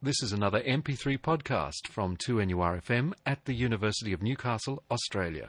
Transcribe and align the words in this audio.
This 0.00 0.22
is 0.22 0.32
another 0.32 0.60
MP3 0.60 1.18
podcast 1.18 1.88
from 1.88 2.16
2NURFM 2.18 3.14
at 3.26 3.44
the 3.46 3.52
University 3.52 4.12
of 4.12 4.22
Newcastle, 4.22 4.84
Australia. 4.92 5.48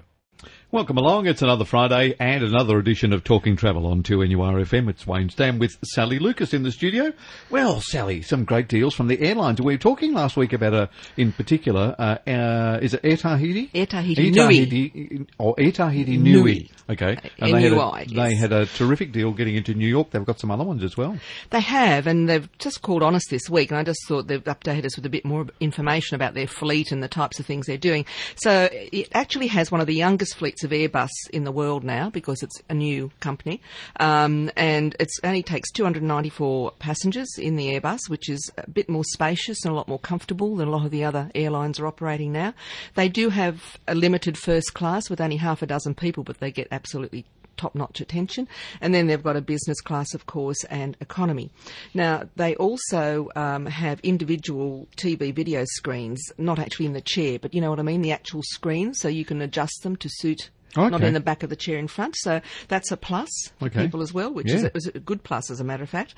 Welcome 0.72 1.00
along. 1.00 1.26
It's 1.26 1.42
another 1.42 1.66
Friday 1.66 2.16
and 2.20 2.44
another 2.44 2.78
edition 2.78 3.12
of 3.12 3.24
Talking 3.24 3.56
Travel 3.56 3.88
on 3.88 4.04
2NURFM. 4.04 4.88
It's 4.88 5.08
Wayne 5.08 5.30
Stam 5.30 5.58
with 5.58 5.80
Sally 5.84 6.20
Lucas 6.20 6.54
in 6.54 6.62
the 6.62 6.72
studio. 6.72 7.12
Well, 7.50 7.82
Sally, 7.82 8.22
some 8.22 8.46
great 8.46 8.68
deals 8.68 8.94
from 8.94 9.08
the 9.08 9.20
airlines. 9.20 9.60
We 9.60 9.74
were 9.74 9.80
talking 9.80 10.14
last 10.14 10.38
week 10.38 10.54
about 10.54 10.76
a, 10.76 10.90
in 11.18 11.32
particular, 11.32 11.96
uh, 11.98 12.18
uh, 12.30 12.80
is 12.84 12.94
it 12.94 13.00
Air 13.04 13.18
Tahiti? 13.18 13.72
Air 13.74 13.88
Tahiti 13.88 14.28
Air 14.28 14.48
Nui. 14.48 15.28
Or 15.40 15.56
Air 15.58 15.72
Tahiti 15.72 16.18
Nui. 16.18 16.34
Nui. 16.34 16.72
Okay. 16.88 17.18
N 17.40 17.52
they, 17.52 17.62
had 17.64 17.74
a, 17.74 17.82
I, 17.82 18.06
they 18.06 18.36
had 18.36 18.54
a 18.54 18.68
terrific 18.68 19.12
deal 19.12 19.32
getting 19.32 19.56
into 19.56 19.74
New 19.74 19.88
York. 19.88 20.12
They've 20.12 20.24
got 20.24 20.40
some 20.40 20.52
other 20.52 20.64
ones 20.64 20.84
as 20.84 20.96
well. 20.96 21.18
They 21.50 21.62
have, 21.62 22.06
and 22.06 22.30
they've 22.30 22.48
just 22.60 22.84
called 22.84 23.02
on 23.02 23.16
us 23.16 23.28
this 23.28 23.50
week, 23.50 23.72
and 23.72 23.80
I 23.80 23.84
just 23.84 24.08
thought 24.08 24.28
they've 24.28 24.44
updated 24.44 24.86
us 24.86 24.96
with 24.96 25.06
a 25.08 25.10
bit 25.10 25.26
more 25.26 25.48
information 25.60 26.14
about 26.14 26.36
their 26.36 26.48
fleet 26.48 26.92
and 26.92 27.02
the 27.02 27.08
types 27.08 27.40
of 27.40 27.48
things 27.48 27.66
they're 27.66 27.78
doing. 27.78 28.06
So 28.36 28.70
it 28.72 29.10
actually 29.14 29.48
has 29.48 29.72
one 29.72 29.82
of 29.82 29.88
the 29.88 29.96
youngest 29.96 30.29
fleets 30.34 30.64
of 30.64 30.72
Airbus 30.72 31.10
in 31.32 31.44
the 31.44 31.52
world 31.52 31.84
now 31.84 32.10
because 32.10 32.44
it's 32.44 32.62
a 32.70 32.74
new 32.74 33.12
company, 33.20 33.62
um, 34.00 34.52
and 34.56 34.96
it 35.00 35.10
only 35.24 35.44
takes 35.44 35.72
294 35.72 36.72
passengers 36.80 37.38
in 37.38 37.56
the 37.56 37.68
Airbus, 37.68 38.10
which 38.10 38.30
is 38.30 38.52
a 38.58 38.70
bit 38.70 38.90
more 38.90 39.04
spacious 39.04 39.64
and 39.64 39.72
a 39.72 39.76
lot 39.76 39.88
more 39.88 40.00
comfortable 40.00 40.56
than 40.56 40.68
a 40.68 40.72
lot 40.72 40.86
of 40.86 40.92
the 40.92 41.04
other 41.04 41.30
airlines 41.36 41.80
are 41.80 41.88
operating 41.88 42.32
now. 42.32 42.54
They 42.96 43.10
do 43.10 43.30
have 43.30 43.78
a 43.88 43.96
limited 43.96 44.38
first 44.38 44.74
class 44.74 45.10
with 45.10 45.22
only 45.22 45.38
half 45.38 45.62
a 45.62 45.66
dozen 45.66 45.96
people, 45.96 46.24
but 46.24 46.40
they 46.40 46.52
get 46.52 46.68
absolutely 46.72 47.26
top 47.60 47.76
notch 47.76 48.00
attention. 48.02 48.48
And 48.82 48.94
then 48.96 49.08
they've 49.08 49.22
got 49.22 49.36
a 49.36 49.42
business 49.42 49.80
class, 49.82 50.14
of 50.14 50.26
course, 50.26 50.64
and 50.66 50.96
economy. 51.02 51.52
Now, 51.94 52.24
they 52.36 52.56
also 52.56 53.30
um, 53.36 53.66
have 53.68 54.00
individual 54.02 54.88
TV 54.96 55.34
video 55.34 55.64
screens, 55.66 56.22
not 56.38 56.58
actually 56.60 56.86
in 56.88 56.94
the 56.94 57.02
chair, 57.02 57.38
but 57.40 57.54
you 57.54 57.62
know 57.62 57.70
what 57.70 57.80
I 57.80 57.84
mean? 57.84 58.02
The 58.02 58.12
actual 58.14 58.42
screen, 58.44 58.94
so 58.94 59.08
you 59.08 59.26
can 59.26 59.42
adjust 59.42 59.84
them 59.84 59.96
to 59.98 60.10
suit. 60.10 60.50
Not 60.78 61.02
in 61.04 61.14
the 61.16 61.20
back 61.20 61.42
of 61.42 61.50
the 61.50 61.56
chair 61.56 61.80
in 61.80 61.88
front, 61.88 62.16
so 62.16 62.42
that's 62.68 62.92
a 62.92 62.98
plus 62.98 63.30
for 63.58 63.66
Okay. 63.66 63.82
people 63.86 64.04
as 64.04 64.14
well, 64.14 64.32
which 64.32 64.50
Yeah. 64.50 64.56
is, 64.58 64.64
a, 64.66 64.78
is 64.78 64.86
a 64.94 65.00
good 65.00 65.24
plus 65.24 65.50
as 65.50 65.60
a 65.60 65.64
matter 65.64 65.82
of 65.84 65.90
fact. 65.90 66.14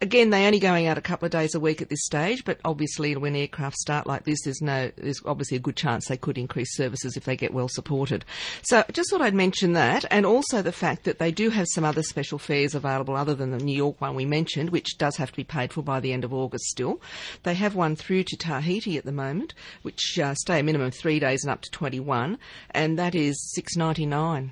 Again, 0.00 0.30
they're 0.30 0.46
only 0.46 0.60
going 0.60 0.86
out 0.86 0.96
a 0.96 1.02
couple 1.02 1.26
of 1.26 1.32
days 1.32 1.54
a 1.54 1.60
week 1.60 1.82
at 1.82 1.88
this 1.88 2.04
stage, 2.04 2.44
but 2.44 2.60
obviously 2.64 3.16
when 3.16 3.34
aircraft 3.34 3.76
start 3.76 4.06
like 4.06 4.24
this, 4.24 4.38
there's 4.44 4.62
no, 4.62 4.92
there's 4.96 5.20
obviously 5.24 5.56
a 5.56 5.60
good 5.60 5.74
chance 5.74 6.06
they 6.06 6.16
could 6.16 6.38
increase 6.38 6.76
services 6.76 7.16
if 7.16 7.24
they 7.24 7.36
get 7.36 7.52
well 7.52 7.68
supported. 7.68 8.24
So 8.62 8.84
just 8.92 9.10
thought 9.10 9.22
I'd 9.22 9.34
mention 9.34 9.72
that, 9.72 10.04
and 10.10 10.24
also 10.24 10.62
the 10.62 10.70
fact 10.70 11.02
that 11.04 11.18
they 11.18 11.32
do 11.32 11.50
have 11.50 11.66
some 11.70 11.84
other 11.84 12.04
special 12.04 12.38
fares 12.38 12.76
available 12.76 13.16
other 13.16 13.34
than 13.34 13.50
the 13.50 13.58
New 13.58 13.76
York 13.76 14.00
one 14.00 14.14
we 14.14 14.24
mentioned, 14.24 14.70
which 14.70 14.98
does 14.98 15.16
have 15.16 15.32
to 15.32 15.36
be 15.36 15.44
paid 15.44 15.72
for 15.72 15.82
by 15.82 15.98
the 15.98 16.12
end 16.12 16.24
of 16.24 16.32
August 16.32 16.66
still. 16.66 17.00
They 17.42 17.54
have 17.54 17.74
one 17.74 17.96
through 17.96 18.24
to 18.24 18.36
Tahiti 18.36 18.98
at 18.98 19.04
the 19.04 19.12
moment, 19.12 19.52
which 19.82 20.18
uh, 20.18 20.34
stay 20.34 20.60
a 20.60 20.62
minimum 20.62 20.88
of 20.88 20.94
three 20.94 21.18
days 21.18 21.42
and 21.42 21.50
up 21.50 21.62
to 21.62 21.70
21, 21.70 22.38
and 22.70 22.98
that 22.98 23.16
is 23.16 23.52
6.99. 23.58 24.50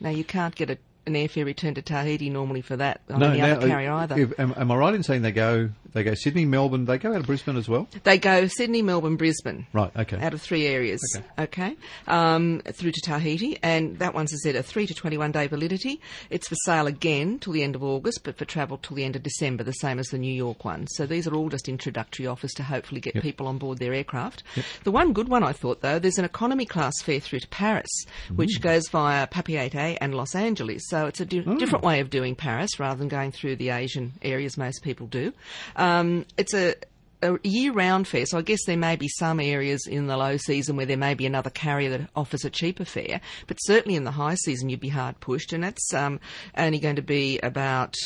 Now 0.00 0.10
you 0.10 0.24
can't 0.24 0.54
get 0.54 0.70
a 0.70 0.78
an 1.08 1.14
airfare 1.14 1.44
return 1.44 1.74
to 1.74 1.82
Tahiti 1.82 2.30
normally 2.30 2.60
for 2.62 2.76
that 2.76 3.00
on 3.10 3.22
any 3.22 3.40
other 3.40 3.66
carrier 3.66 3.92
either. 3.92 4.18
if- 4.18 4.38
am, 4.40 4.54
am 4.56 4.70
I 4.70 4.76
right 4.76 4.94
in 4.94 5.02
saying 5.02 5.22
they 5.22 5.32
go, 5.32 5.70
they 5.92 6.04
go 6.04 6.14
Sydney, 6.14 6.44
Melbourne, 6.44 6.84
they 6.84 6.98
go 6.98 7.10
out 7.12 7.20
of 7.20 7.26
Brisbane 7.26 7.56
as 7.56 7.68
well? 7.68 7.88
They 8.04 8.18
go 8.18 8.46
Sydney, 8.46 8.82
Melbourne, 8.82 9.16
Brisbane. 9.16 9.66
Right, 9.72 9.90
okay. 9.96 10.18
Out 10.20 10.34
of 10.34 10.40
three 10.42 10.66
areas. 10.66 11.00
Okay. 11.38 11.48
Okay. 11.48 11.76
Um, 12.06 12.60
through 12.72 12.92
to 12.92 13.00
Tahiti. 13.00 13.58
And 13.62 13.98
that 13.98 14.14
one's, 14.14 14.32
as 14.32 14.40
I 14.44 14.50
said, 14.50 14.56
a 14.56 14.62
3 14.62 14.86
to 14.86 14.94
21 14.94 15.32
day 15.32 15.46
validity. 15.46 16.00
It's 16.30 16.46
for 16.48 16.54
sale 16.64 16.86
again 16.86 17.38
till 17.38 17.52
the 17.52 17.62
end 17.62 17.74
of 17.74 17.82
August, 17.82 18.20
but 18.22 18.36
for 18.36 18.44
travel 18.44 18.78
till 18.78 18.96
the 18.96 19.04
end 19.04 19.16
of 19.16 19.22
December, 19.22 19.64
the 19.64 19.72
same 19.72 19.98
as 19.98 20.06
the 20.08 20.18
New 20.18 20.32
York 20.32 20.64
one. 20.64 20.86
So 20.88 21.06
these 21.06 21.26
are 21.26 21.34
all 21.34 21.48
just 21.48 21.68
introductory 21.68 22.26
offers 22.26 22.52
to 22.52 22.62
hopefully 22.62 23.00
get 23.00 23.20
people 23.20 23.46
on 23.46 23.58
board 23.58 23.78
their 23.78 23.94
aircraft. 23.94 24.42
The 24.84 24.90
one 24.90 25.12
good 25.12 25.28
one 25.28 25.42
I 25.42 25.52
thought, 25.52 25.80
though, 25.80 25.98
there's 25.98 26.18
an 26.18 26.24
economy 26.24 26.66
class 26.66 26.92
fare 27.02 27.20
through 27.20 27.40
to 27.40 27.48
Paris, 27.48 27.88
which 28.34 28.60
goes 28.60 28.88
via 28.90 29.26
Papeete 29.26 29.96
and 30.00 30.14
Los 30.14 30.34
Angeles. 30.34 30.82
So 30.88 30.97
it's 31.06 31.20
a 31.20 31.26
di- 31.26 31.40
different 31.40 31.84
way 31.84 32.00
of 32.00 32.10
doing 32.10 32.34
Paris 32.34 32.78
rather 32.78 32.98
than 32.98 33.08
going 33.08 33.32
through 33.32 33.56
the 33.56 33.70
Asian 33.70 34.12
areas 34.22 34.56
most 34.56 34.82
people 34.82 35.06
do. 35.06 35.32
Um, 35.76 36.26
it's 36.36 36.54
a 36.54 36.74
a 37.22 37.38
year-round 37.42 38.06
fare, 38.06 38.26
so 38.26 38.38
I 38.38 38.42
guess 38.42 38.64
there 38.64 38.76
may 38.76 38.96
be 38.96 39.08
some 39.08 39.40
areas 39.40 39.86
in 39.88 40.06
the 40.06 40.16
low 40.16 40.36
season 40.36 40.76
where 40.76 40.86
there 40.86 40.96
may 40.96 41.14
be 41.14 41.26
another 41.26 41.50
carrier 41.50 41.90
that 41.90 42.08
offers 42.14 42.44
a 42.44 42.50
cheaper 42.50 42.84
fare, 42.84 43.20
but 43.46 43.56
certainly 43.56 43.96
in 43.96 44.04
the 44.04 44.12
high 44.12 44.36
season 44.36 44.68
you'd 44.68 44.80
be 44.80 44.88
hard 44.88 45.18
pushed, 45.20 45.52
and 45.52 45.64
that's 45.64 45.92
um, 45.94 46.20
only 46.56 46.78
going 46.78 46.96
to 46.96 47.02
be 47.02 47.40
about 47.40 47.96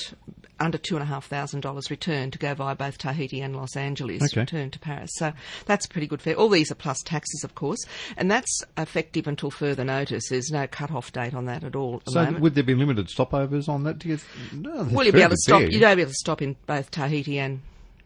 under 0.63 0.79
two 0.79 0.95
and 0.97 1.03
a 1.03 1.07
half 1.07 1.27
thousand 1.27 1.61
dollars 1.61 1.91
return 1.91 2.31
to 2.31 2.39
go 2.39 2.55
via 2.55 2.75
both 2.75 2.97
Tahiti 2.99 3.41
and 3.41 3.55
Los 3.57 3.77
Angeles 3.77 4.23
Okay. 4.23 4.41
return 4.41 4.71
to 4.71 4.79
Paris. 4.79 5.11
So 5.15 5.33
that's 5.67 5.87
a 5.87 5.89
pretty 5.89 6.07
good 6.07 6.23
fare. 6.23 6.35
All 6.37 6.49
these 6.49 6.71
are 6.71 6.75
plus 6.77 7.03
taxes, 7.05 7.45
of 7.45 7.55
course, 7.55 7.85
and 8.17 8.31
that's 8.31 8.63
effective 8.79 9.27
until 9.27 9.51
further 9.51 9.85
notice. 9.85 10.29
There's 10.31 10.51
no 10.51 10.67
cut-off 10.67 11.13
date 11.13 11.35
on 11.35 11.45
that 11.47 11.65
at 11.65 11.75
all 11.77 11.97
at 12.07 12.11
So 12.13 12.25
moment. 12.25 12.41
would 12.43 12.55
there 12.55 12.65
be 12.65 12.75
limited 12.75 13.09
stopovers 13.09 13.69
on 13.69 13.85
that? 13.85 14.01
To 14.01 14.09
get, 14.09 14.25
no, 14.53 14.89
Well, 14.91 15.05
you'll 15.05 15.15
be 15.15 15.21
able 15.21 15.31
to 15.31 15.37
stop. 15.37 15.61
fare. 15.61 15.71
You'd 15.71 15.81
be 15.81 15.85
able 15.87 16.05
to 16.07 16.15
stop 16.15 16.41
in 16.43 16.57
both 16.67 16.91
Tahiti 16.91 17.39
and 17.39 17.61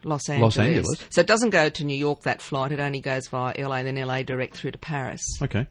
Los 0.05 0.29
Angeles. 0.29 0.59
Angeles. 0.59 0.99
So 1.11 1.21
it 1.21 1.27
doesn't 1.27 1.51
go 1.51 1.69
to 1.69 1.85
New 1.85 1.97
York 1.97 2.23
that 2.23 2.41
flight. 2.41 2.73
It 2.73 2.81
only 2.81 3.01
goes 3.01 3.27
via 3.29 3.55
LA, 3.59 3.83
then 3.83 3.97
LA 3.97 4.23
direct 4.23 4.57
through 4.57 4.71
to 4.73 4.79
Paris. 4.79 5.23
Okay. 5.43 5.67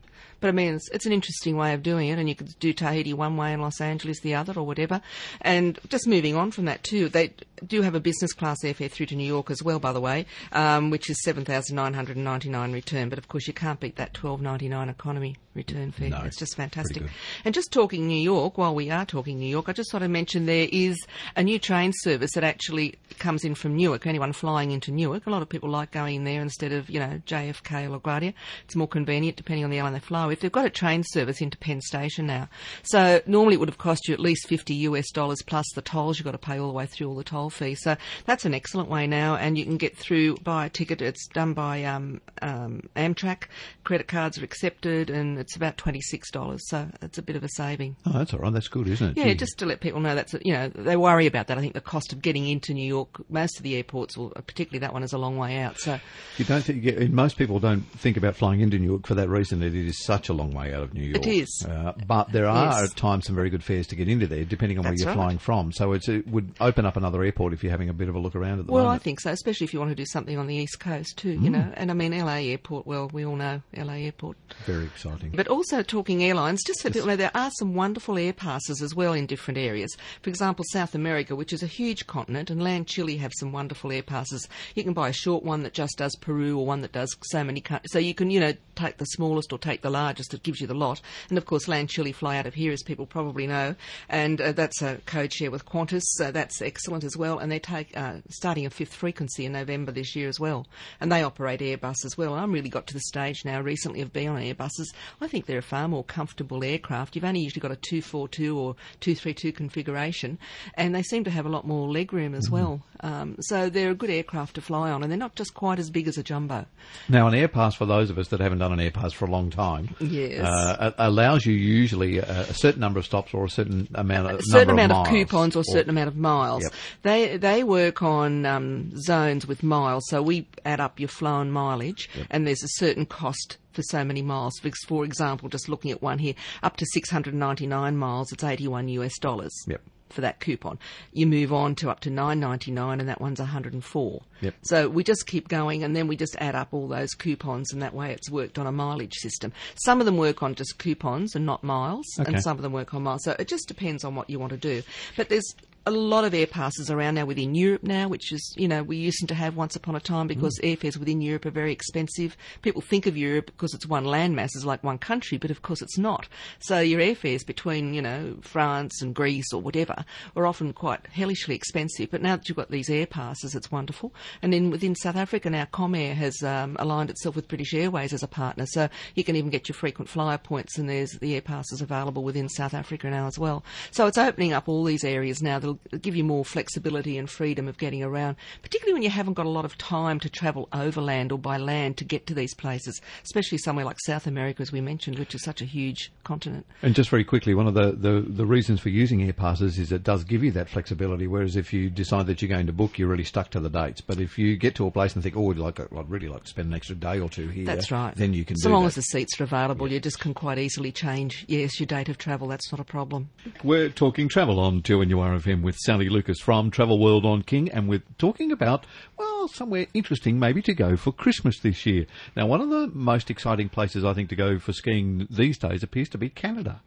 But 0.46 0.50
I 0.50 0.52
mean, 0.52 0.76
it's, 0.76 0.88
it's 0.92 1.08
an 1.08 1.12
interesting 1.12 1.58
way 1.58 1.74
of 1.74 1.82
doing 1.82 2.10
it, 2.10 2.20
and 2.20 2.30
you 2.30 2.36
could 2.36 2.54
do 2.60 2.72
Tahiti 2.72 3.16
one 3.16 3.36
way 3.36 3.52
and 3.52 3.64
Los 3.64 3.82
Angeles 3.82 4.20
the 4.20 4.36
other, 4.36 4.54
or 4.56 4.64
whatever. 4.64 5.02
And 5.42 5.80
just 5.90 6.06
moving 6.06 6.36
on 6.36 6.52
from 6.52 6.66
that 6.66 6.84
too, 6.84 7.10
they 7.10 7.34
do 7.66 7.82
have 7.82 7.96
a 7.96 8.00
business 8.00 8.32
class 8.32 8.58
airfare 8.64 8.92
through 8.92 9.08
to 9.08 9.16
New 9.16 9.26
York 9.26 9.50
as 9.50 9.64
well, 9.64 9.80
by 9.80 9.92
the 9.92 10.00
way, 10.00 10.28
um, 10.52 10.92
which 10.92 11.10
is 11.10 11.20
seven 11.24 11.46
thousand 11.46 11.76
nine 11.76 11.96
hundred 11.96 12.18
and 12.18 12.26
ninety 12.26 12.50
nine 12.50 12.74
return. 12.74 13.10
But 13.10 13.18
of 13.18 13.28
course, 13.28 13.48
you 13.48 13.54
can't 13.54 13.80
beat 13.80 13.96
that 13.96 14.14
twelve 14.14 14.40
ninety 14.40 14.70
nine 14.70 14.88
economy 14.88 15.36
return 15.56 15.92
fare. 15.92 16.10
No, 16.10 16.22
it's 16.26 16.38
just 16.38 16.56
fantastic. 16.56 17.04
And 17.44 17.56
just 17.56 17.72
talking 17.72 18.08
New 18.08 18.22
York, 18.22 18.58
while 18.58 18.76
we 18.76 18.92
are 18.92 19.06
talking 19.06 19.40
New 19.40 19.48
York, 19.48 19.70
I 19.70 19.74
just 19.74 19.92
thought 19.92 20.04
I'd 20.04 20.12
mention 20.12 20.46
there 20.46 20.68
is 20.72 20.98
a 21.36 21.44
new 21.44 21.58
train 21.58 21.92
service 21.96 22.34
that 22.34 22.44
actually 22.44 22.96
comes 23.18 23.44
in 23.44 23.56
from 23.56 23.76
Newark. 23.76 24.06
Anyone 24.06 24.34
flying 24.34 24.72
into 24.72 24.92
Newark, 24.92 25.26
a 25.26 25.30
lot 25.30 25.42
of 25.42 25.50
people 25.50 25.70
like 25.70 25.92
going 25.92 26.26
there 26.26 26.42
instead 26.42 26.74
of, 26.74 26.90
you 26.90 27.00
know, 27.00 27.22
JFK 27.26 27.90
or 27.90 28.00
LaGuardia. 28.00 28.34
It's 28.66 28.76
more 28.76 28.88
convenient 28.88 29.38
depending 29.38 29.64
on 29.64 29.72
the 29.72 29.78
airline 29.78 29.94
they 29.94 30.00
fly 30.00 30.26
with. 30.26 30.35
They've 30.40 30.52
got 30.52 30.66
a 30.66 30.70
train 30.70 31.04
service 31.04 31.42
into 31.42 31.58
Penn 31.58 31.82
Station 31.82 32.26
now. 32.28 32.50
So 32.84 33.22
normally 33.26 33.56
it 33.56 33.60
would 33.60 33.70
have 33.70 33.78
cost 33.78 34.08
you 34.08 34.14
at 34.14 34.20
least 34.20 34.48
50 34.48 34.74
US 34.76 35.12
dollars 35.12 35.42
plus 35.46 35.66
the 35.76 35.82
tolls. 35.82 36.18
You've 36.18 36.26
got 36.26 36.32
to 36.32 36.38
pay 36.38 36.60
all 36.60 36.68
the 36.68 36.74
way 36.74 36.86
through 36.86 37.08
all 37.10 37.16
the 37.16 37.24
toll 37.24 37.50
fees. 37.50 37.82
So 37.82 37.96
that's 38.26 38.46
an 38.46 38.54
excellent 38.54 38.90
way 38.90 39.08
now 39.08 39.36
and 39.36 39.58
you 39.58 39.66
can 39.66 39.78
get 39.78 39.98
through, 39.98 40.36
buy 40.38 40.66
a 40.68 40.70
ticket. 40.70 41.02
It's 41.02 41.28
done 41.28 41.54
by 41.54 41.84
um, 41.84 42.22
um, 42.42 42.84
Amtrak. 42.96 43.44
Credit 43.84 44.08
cards 44.08 44.38
are 44.40 44.44
accepted 44.44 45.10
and 45.10 45.38
it's 45.38 45.56
about 45.56 45.78
$26. 45.78 46.60
So 46.62 46.88
it's 47.02 47.18
a 47.18 47.22
bit 47.22 47.36
of 47.36 47.44
a 47.44 47.50
saving. 47.50 47.96
Oh, 48.06 48.14
that's 48.14 48.34
all 48.34 48.40
right. 48.40 48.54
That's 48.54 48.68
good, 48.68 48.88
isn't 48.88 49.12
it? 49.12 49.18
Yeah, 49.18 49.26
Gee. 49.26 49.36
just 49.36 49.58
to 49.60 49.66
let 49.66 49.82
people 49.82 50.00
know 50.00 50.16
that's 50.16 50.34
you 50.44 50.54
know 50.54 50.70
they 50.70 50.96
worry 50.98 51.26
about 51.26 51.48
that. 51.48 51.58
I 51.58 51.62
think 51.62 51.74
the 51.74 51.82
cost 51.82 52.14
of 52.14 52.22
getting 52.22 52.48
into 52.48 52.74
New 52.74 52.88
York, 52.88 53.10
most 53.30 53.58
of 53.58 53.64
the 53.64 53.76
airports, 53.76 54.18
or 54.18 54.30
particularly 54.32 54.80
that 54.80 54.94
one, 54.94 55.04
is 55.04 55.14
a 55.14 55.18
long 55.18 55.38
way 55.38 55.58
out. 55.58 55.78
So 55.80 56.00
You 56.38 56.46
don't 56.46 56.64
think, 56.64 56.84
yeah, 56.84 57.06
most 57.08 57.38
people 57.38 57.60
don't 57.60 57.82
think 57.92 58.18
about 58.18 58.36
flying 58.36 58.62
into 58.62 58.78
New 58.80 58.88
York 58.88 59.08
for 59.08 59.16
that 59.16 59.30
reason. 59.30 59.60
That 59.60 59.74
it 59.74 59.88
is 59.88 60.04
such 60.16 60.30
a 60.30 60.34
long 60.34 60.54
way 60.54 60.74
out 60.74 60.84
of 60.84 60.94
New 60.94 61.04
York. 61.04 61.26
It 61.26 61.28
is. 61.28 61.66
Uh, 61.68 61.94
but 62.08 62.32
there 62.32 62.48
are 62.48 62.82
Yes. 62.82 62.92
at 62.92 62.98
times 62.98 63.26
some 63.26 63.36
very 63.36 63.50
good 63.50 63.64
fares 63.64 63.88
to 63.88 63.96
get 63.96 64.08
into 64.08 64.28
there, 64.28 64.46
depending 64.46 64.78
on 64.78 64.84
That's 64.84 65.04
where 65.04 65.14
you're 65.14 65.18
right. 65.18 65.24
flying 65.24 65.38
from. 65.38 65.72
So 65.72 65.94
it's, 65.94 66.08
it 66.08 66.28
would 66.28 66.54
open 66.62 66.86
up 66.86 66.96
another 66.98 67.24
airport 67.24 67.54
if 67.54 67.64
you're 67.64 67.72
having 67.72 67.90
a 67.90 67.94
bit 67.94 68.08
of 68.10 68.16
a 68.16 68.20
look 68.20 68.36
around 68.36 68.60
at 68.60 68.68
the 68.68 68.72
well, 68.72 68.88
I 68.88 68.98
think 68.98 69.20
so, 69.20 69.32
especially 69.32 69.66
if 69.66 69.74
you 69.74 69.80
want 69.80 69.92
to 69.92 69.96
do 69.96 70.06
something 70.06 70.38
on 70.38 70.48
the 70.48 70.56
east 70.56 70.80
coast 70.80 71.18
too. 71.18 71.38
Mm. 71.38 71.44
You 71.44 71.50
know, 71.50 71.72
and 71.76 71.92
I 71.92 71.94
mean 71.94 72.18
LA 72.18 72.36
Airport. 72.36 72.88
Well, 72.88 73.10
we 73.12 73.26
all 73.26 73.36
know 73.36 73.62
LA 73.76 73.94
Airport. 73.94 74.38
Very 74.66 74.86
exciting. 74.86 75.32
But 75.36 75.48
also 75.48 75.82
talking 75.82 76.24
airlines, 76.24 76.64
just 76.66 76.80
so 76.82 76.90
people 76.90 77.08
know, 77.08 77.16
there 77.16 77.32
are 77.36 77.52
some 77.60 77.74
wonderful 77.74 78.18
air 78.18 78.34
passes 78.34 78.82
as 78.82 78.96
well 78.96 79.14
in 79.14 79.26
different 79.26 79.58
areas. 79.58 79.96
For 80.22 80.30
example, 80.30 80.64
South 80.72 80.96
America, 80.96 81.36
which 81.36 81.52
is 81.54 81.64
a 81.64 81.68
huge 81.68 82.08
continent, 82.08 82.50
and 82.50 82.62
LanChile 82.62 83.20
have 83.20 83.34
some 83.38 83.52
wonderful 83.52 83.92
air 83.92 84.04
passes. 84.04 84.48
You 84.76 84.84
can 84.84 84.94
buy 84.94 85.10
a 85.10 85.14
short 85.14 85.44
one 85.44 85.64
that 85.64 85.74
just 85.74 85.98
does 85.98 86.16
Peru 86.22 86.58
or 86.58 86.66
one 86.66 86.82
that 86.82 86.92
does 86.92 87.16
so 87.24 87.44
many 87.44 87.62
countries. 87.62 87.92
So 87.92 88.00
you 88.00 88.14
can, 88.14 88.30
you 88.30 88.40
know, 88.40 88.54
take 88.76 88.98
the 88.98 89.06
smallest 89.06 89.52
or 89.52 89.60
take 89.60 89.82
the 89.82 89.90
largest. 89.90 90.05
Just 90.14 90.34
it 90.34 90.44
gives 90.44 90.62
you 90.62 90.68
the 90.68 90.74
lot. 90.74 91.02
And 91.30 91.38
of 91.38 91.46
course, 91.46 91.68
LanChile 91.68 92.16
fly 92.16 92.38
out 92.38 92.46
of 92.46 92.54
here, 92.54 92.72
as 92.72 92.84
people 92.84 93.06
probably 93.06 93.48
know. 93.48 93.76
And 94.10 94.42
uh, 94.42 94.52
that's 94.52 94.82
a 94.82 94.98
code 95.06 95.34
share 95.34 95.52
with 95.52 95.66
Qantas. 95.66 96.04
So 96.04 96.32
that's 96.32 96.62
excellent 96.62 97.04
as 97.04 97.18
well. 97.18 97.40
And 97.40 97.52
they 97.52 97.60
take, 97.60 97.96
uh, 97.98 98.18
starting 98.30 98.66
a 98.66 98.70
fifth 98.70 98.94
frequency 98.94 99.46
in 99.46 99.54
November 99.54 99.92
this 99.92 100.16
year 100.16 100.30
as 100.30 100.40
well. 100.40 100.68
And 101.00 101.12
they 101.12 101.24
operate 101.24 101.60
Airbus 101.60 102.06
as 102.06 102.18
well. 102.18 102.34
I'm 102.34 102.52
really 102.52 102.70
got 102.70 102.88
to 102.88 102.94
the 102.94 103.00
stage 103.02 103.44
now 103.46 103.62
recently 103.62 104.02
of 104.02 104.14
being 104.14 104.30
on 104.30 104.42
Airbuses. 104.42 104.88
I 105.22 105.28
think 105.28 105.46
they're 105.46 105.60
a 105.60 105.64
far 105.64 105.88
more 105.88 106.04
comfortable 106.04 106.64
aircraft. 106.64 107.16
You've 107.16 107.26
only 107.26 107.42
usually 107.42 107.62
got 107.62 107.72
a 107.72 107.76
242 107.76 108.58
or 108.58 108.76
232 109.00 109.52
configuration, 109.52 110.38
and 110.76 110.94
they 110.94 111.04
seem 111.04 111.24
to 111.24 111.32
have 111.32 111.46
a 111.46 111.50
lot 111.50 111.66
more 111.66 111.88
legroom 111.88 112.36
as 112.36 112.50
well. 112.50 112.82
Um, 113.02 113.36
so 113.40 113.70
they're 113.70 113.92
a 113.92 113.96
good 113.96 114.10
aircraft 114.10 114.56
to 114.56 114.62
fly 114.62 114.92
on, 114.92 115.04
and 115.04 115.12
they're 115.12 115.18
not 115.18 115.36
just 115.36 115.54
quite 115.54 115.80
as 115.80 115.90
big 115.90 116.08
as 116.08 116.18
a 116.18 116.24
jumbo. 116.24 116.66
Now, 117.10 117.28
an 117.28 117.36
air 117.36 117.48
pass 117.48 117.76
for 117.76 117.86
those 117.86 118.10
of 118.10 118.18
us 118.18 118.30
that 118.30 118.40
haven't 118.40 118.60
done 118.60 118.74
an 118.74 118.80
air 118.80 118.92
pass 118.92 119.14
for 119.14 119.26
a 119.26 119.32
long 119.32 119.50
time, 119.50 119.95
Yes. 120.00 120.46
uh, 120.46 120.92
allows 120.98 121.46
you 121.46 121.54
usually 121.54 122.18
a, 122.18 122.24
a 122.24 122.54
certain 122.54 122.82
number 122.82 123.00
of 123.00 123.06
stops 123.06 123.34
or 123.34 123.46
a 123.46 123.50
certain 123.50 123.88
amount 123.96 124.32
of 124.32 124.40
a 124.40 124.44
certain 124.44 124.72
amount 124.72 124.92
of, 124.92 124.98
miles. 124.98 125.08
coupons 125.10 125.56
or 125.56 125.62
a 125.62 125.66
certain 125.66 125.90
amount 125.90 126.08
of 126.08 126.16
miles. 126.16 126.64
Yep. 126.64 126.74
They 127.04 127.38
they 127.38 127.64
work 127.64 128.02
on 128.02 128.46
um, 128.46 128.92
zones 128.98 129.48
with 129.48 129.64
miles, 129.64 130.04
so 130.10 130.22
we 130.22 130.48
add 130.64 130.80
up 130.80 131.00
your 131.00 131.10
flown 131.10 131.52
mileage, 131.52 132.10
and 132.30 132.46
there's 132.46 132.64
a 132.64 132.70
certain 132.70 133.06
cost 133.06 133.58
for 133.72 133.82
so 133.84 134.04
many 134.04 134.22
miles. 134.22 134.54
For, 134.62 134.72
for 134.88 135.06
example, 135.06 135.50
just 135.50 135.70
looking 135.70 135.92
at 135.92 136.02
one 136.02 136.20
here, 136.20 136.34
up 136.64 136.78
to 136.78 136.86
699 136.94 137.98
miles, 137.98 138.32
it's 138.32 138.44
81 138.44 138.88
US 138.90 139.18
dollars. 139.20 139.54
Yep. 139.68 139.82
For 140.10 140.22
that 140.22 140.40
coupon, 140.40 140.78
you 141.14 141.26
move 141.26 141.52
on 141.52 141.76
to 141.76 141.90
up 141.90 142.00
to 142.02 142.10
nine 142.10 142.40
ninety 142.40 142.72
nine, 142.72 143.00
and 143.00 143.10
that 143.10 143.20
one's 143.20 143.40
one 143.40 143.50
hundred 143.50 143.74
and 143.74 143.84
four. 143.84 144.22
Yep. 144.42 144.54
So 144.62 144.88
we 144.88 145.04
just 145.04 145.26
keep 145.26 145.48
going, 145.48 145.84
and 145.84 145.96
then 145.96 146.08
we 146.08 146.16
just 146.16 146.36
add 146.40 146.56
up 146.56 146.70
all 146.74 146.88
those 146.88 147.14
coupons, 147.16 147.74
and 147.74 147.82
that 147.82 147.94
way 147.94 148.12
it's 148.12 148.30
worked 148.30 148.60
on 148.60 148.68
a 148.68 148.72
mileage 148.72 149.16
system. 149.16 149.52
Some 149.84 150.00
of 150.00 150.06
them 150.06 150.18
work 150.18 150.44
on 150.44 150.56
just 150.56 150.78
coupons 150.78 151.36
and 151.36 151.46
not 151.46 151.64
miles, 151.64 152.06
Okay. 152.20 152.32
and 152.32 152.42
some 152.42 152.56
of 152.56 152.62
them 152.62 152.72
work 152.72 152.94
on 152.94 153.04
miles. 153.04 153.24
So 153.24 153.36
it 153.40 153.48
just 153.48 153.68
depends 153.68 154.04
on 154.04 154.16
what 154.16 154.30
you 154.30 154.40
want 154.40 154.52
to 154.52 154.58
do. 154.58 154.84
But 155.18 155.30
there's 155.30 155.56
a 155.88 155.92
lot 155.92 156.26
of 156.26 156.34
air 156.34 156.48
passes 156.48 156.90
around 156.90 157.16
now 157.16 157.26
within 157.26 157.54
Europe 157.54 157.84
now, 157.84 158.08
which 158.08 158.32
is, 158.32 158.54
you 158.58 158.68
know, 158.68 158.82
we 158.82 158.98
used 158.98 159.28
to 159.28 159.36
have 159.36 159.56
once 159.56 159.76
upon 159.76 159.96
a 159.96 160.00
time 160.00 160.28
because 160.28 160.60
airfares 160.64 160.98
within 160.98 161.22
Europe 161.22 161.46
are 161.46 161.52
very 161.52 161.72
expensive. 161.72 162.36
People 162.64 162.82
think 162.82 163.06
of 163.06 163.16
Europe 163.16 163.46
because 163.46 163.74
it's 163.74 163.86
one 163.86 164.04
landmass, 164.04 164.56
it's 164.56 164.66
like 164.66 164.84
one 164.84 164.98
country, 164.98 165.38
but 165.38 165.52
of 165.52 165.62
course 165.62 165.84
it's 165.84 165.98
not. 165.98 166.28
So 166.60 166.80
your 166.80 167.00
airfares 167.00 167.46
between, 167.46 167.94
you 167.94 168.02
know, 168.02 168.38
France 168.42 169.02
and 169.02 169.14
Greece 169.14 169.54
or 169.54 169.62
whatever 169.62 170.06
are 170.36 170.48
often 170.48 170.74
quite 170.74 171.06
hellishly 171.08 171.54
expensive. 171.54 172.10
But 172.10 172.24
now 172.24 172.36
that 172.36 172.50
you've 172.50 172.58
got 172.58 172.72
these 172.72 172.90
air 172.90 173.06
passes, 173.06 173.54
it's 173.54 173.72
wonderful. 173.72 174.12
And 174.42 174.52
then 174.52 174.72
within 174.72 174.96
South 174.96 175.16
Africa 175.16 175.52
now, 175.52 175.66
Comair 175.66 176.16
has 176.16 176.42
um, 176.42 176.78
aligned 176.80 177.12
itself 177.12 177.36
with 177.36 177.48
British 177.48 177.76
Airways 177.76 178.12
as 178.12 178.24
a 178.24 178.28
partner. 178.28 178.66
So 178.66 178.90
you 179.14 179.24
can 179.24 179.36
even 179.36 179.52
get 179.52 179.70
your 179.70 179.76
frequent 179.76 180.10
flyer 180.10 180.40
points 180.40 180.80
and 180.80 180.90
there's 180.90 181.12
the 181.12 181.36
air 181.36 181.42
passes 181.42 181.82
available 181.82 182.24
within 182.24 182.50
South 182.50 182.74
Africa 182.74 183.08
now 183.10 183.28
as 183.28 183.38
well. 183.38 183.64
So 183.92 184.08
it's 184.08 184.18
opening 184.18 184.54
up 184.54 184.68
all 184.68 184.84
these 184.84 185.04
areas 185.04 185.44
now 185.44 185.60
that'll 185.60 185.75
give 186.02 186.16
you 186.16 186.24
more 186.24 186.46
flexibility 186.46 187.18
and 187.18 187.30
freedom 187.30 187.68
of 187.68 187.78
getting 187.78 188.04
around, 188.04 188.36
particularly 188.62 188.94
when 188.94 189.04
you 189.04 189.10
haven't 189.10 189.34
got 189.34 189.46
a 189.46 189.50
lot 189.50 189.66
of 189.66 189.78
time 189.78 190.20
to 190.20 190.30
travel 190.30 190.68
overland 190.74 191.32
or 191.32 191.38
by 191.38 191.58
land 191.58 191.98
to 191.98 192.06
get 192.06 192.28
to 192.28 192.34
these 192.34 192.54
places, 192.54 193.02
especially 193.24 193.58
somewhere 193.58 193.86
like 193.86 193.98
South 194.06 194.28
America, 194.28 194.62
as 194.62 194.72
we 194.72 194.82
mentioned, 194.82 195.20
which 195.20 195.36
is 195.36 195.44
such 195.44 195.62
a 195.62 195.66
huge 195.66 196.12
continent. 196.24 196.66
And 196.82 196.96
just 196.96 197.10
very 197.10 197.24
quickly, 197.24 197.54
one 197.54 197.68
of 197.68 197.74
the, 197.74 197.92
the, 197.92 198.22
the 198.22 198.46
reasons 198.46 198.80
for 198.80 198.90
using 198.90 199.24
air 199.24 199.34
passes 199.34 199.80
is 199.80 199.92
it 199.92 200.04
does 200.04 200.24
give 200.24 200.44
you 200.44 200.52
that 200.52 200.70
flexibility. 200.70 201.28
Whereas 201.28 201.56
if 201.56 201.74
you 201.74 201.90
decide 201.90 202.28
that 202.28 202.42
you're 202.42 202.50
going 202.50 202.68
to 202.68 202.74
book, 202.74 202.98
you're 202.98 203.08
really 203.08 203.24
stuck 203.24 203.52
to 203.52 203.60
the 203.60 203.70
dates. 203.70 204.02
But 204.02 204.20
if 204.20 204.38
you 204.38 204.58
get 204.58 204.76
to 204.76 204.88
a 204.88 204.92
place 204.92 205.14
and 205.14 205.24
think, 205.24 205.36
oh, 205.36 205.52
I'd, 205.52 205.58
like, 205.58 205.80
I'd 205.80 206.10
really 206.10 206.28
like 206.28 206.44
to 206.44 206.50
spend 206.50 206.68
an 206.70 206.74
extra 206.74 206.96
day 206.96 207.20
or 207.20 207.30
two 207.30 207.48
here, 207.48 207.66
That's 207.66 207.92
right. 207.92 208.16
Then 208.16 208.34
you 208.34 208.46
can 208.46 208.58
so 208.58 208.70
long 208.70 208.84
that. 208.84 208.88
as 208.88 208.96
the 208.96 209.02
seats 209.02 209.40
are 209.40 209.44
available, 209.44 209.92
you 209.92 210.00
just 210.00 210.20
can 210.20 210.34
quite 210.34 210.58
easily 210.58 210.92
change, 210.92 211.46
yes, 211.48 211.80
your 211.80 211.88
date 211.88 212.10
of 212.10 212.18
travel. 212.18 212.48
That's 212.48 212.72
not 212.72 212.80
a 212.80 212.84
problem. 212.84 213.30
We're 213.64 213.90
talking 213.90 214.30
travel 214.30 214.60
on 214.60 214.82
2NURFM 214.82 215.62
with 215.66 215.76
Sally 215.78 216.08
Lucas 216.08 216.40
from 216.40 216.70
Travel 216.70 217.00
World 217.00 217.26
on 217.26 217.42
King, 217.42 217.70
and 217.70 217.90
we're 217.90 218.04
talking 218.20 218.52
about, 218.52 218.86
well, 219.18 219.35
somewhere 219.48 219.88
interesting 219.94 220.40
maybe 220.40 220.62
to 220.64 220.74
go 220.74 220.98
for 220.98 221.12
Christmas 221.12 221.60
this 221.60 221.86
year. 221.86 222.06
Now, 222.36 222.48
one 222.48 222.62
of 222.62 222.70
the 222.70 222.88
most 222.94 223.30
exciting 223.30 223.70
places 223.70 224.04
I 224.04 224.14
think 224.14 224.30
to 224.30 224.36
go 224.36 224.60
for 224.60 224.74
skiing 224.74 225.28
these 225.30 225.58
days 225.58 225.84
appears 225.84 226.10
to 226.10 226.18
be 226.18 226.30
Canada. 226.30 226.82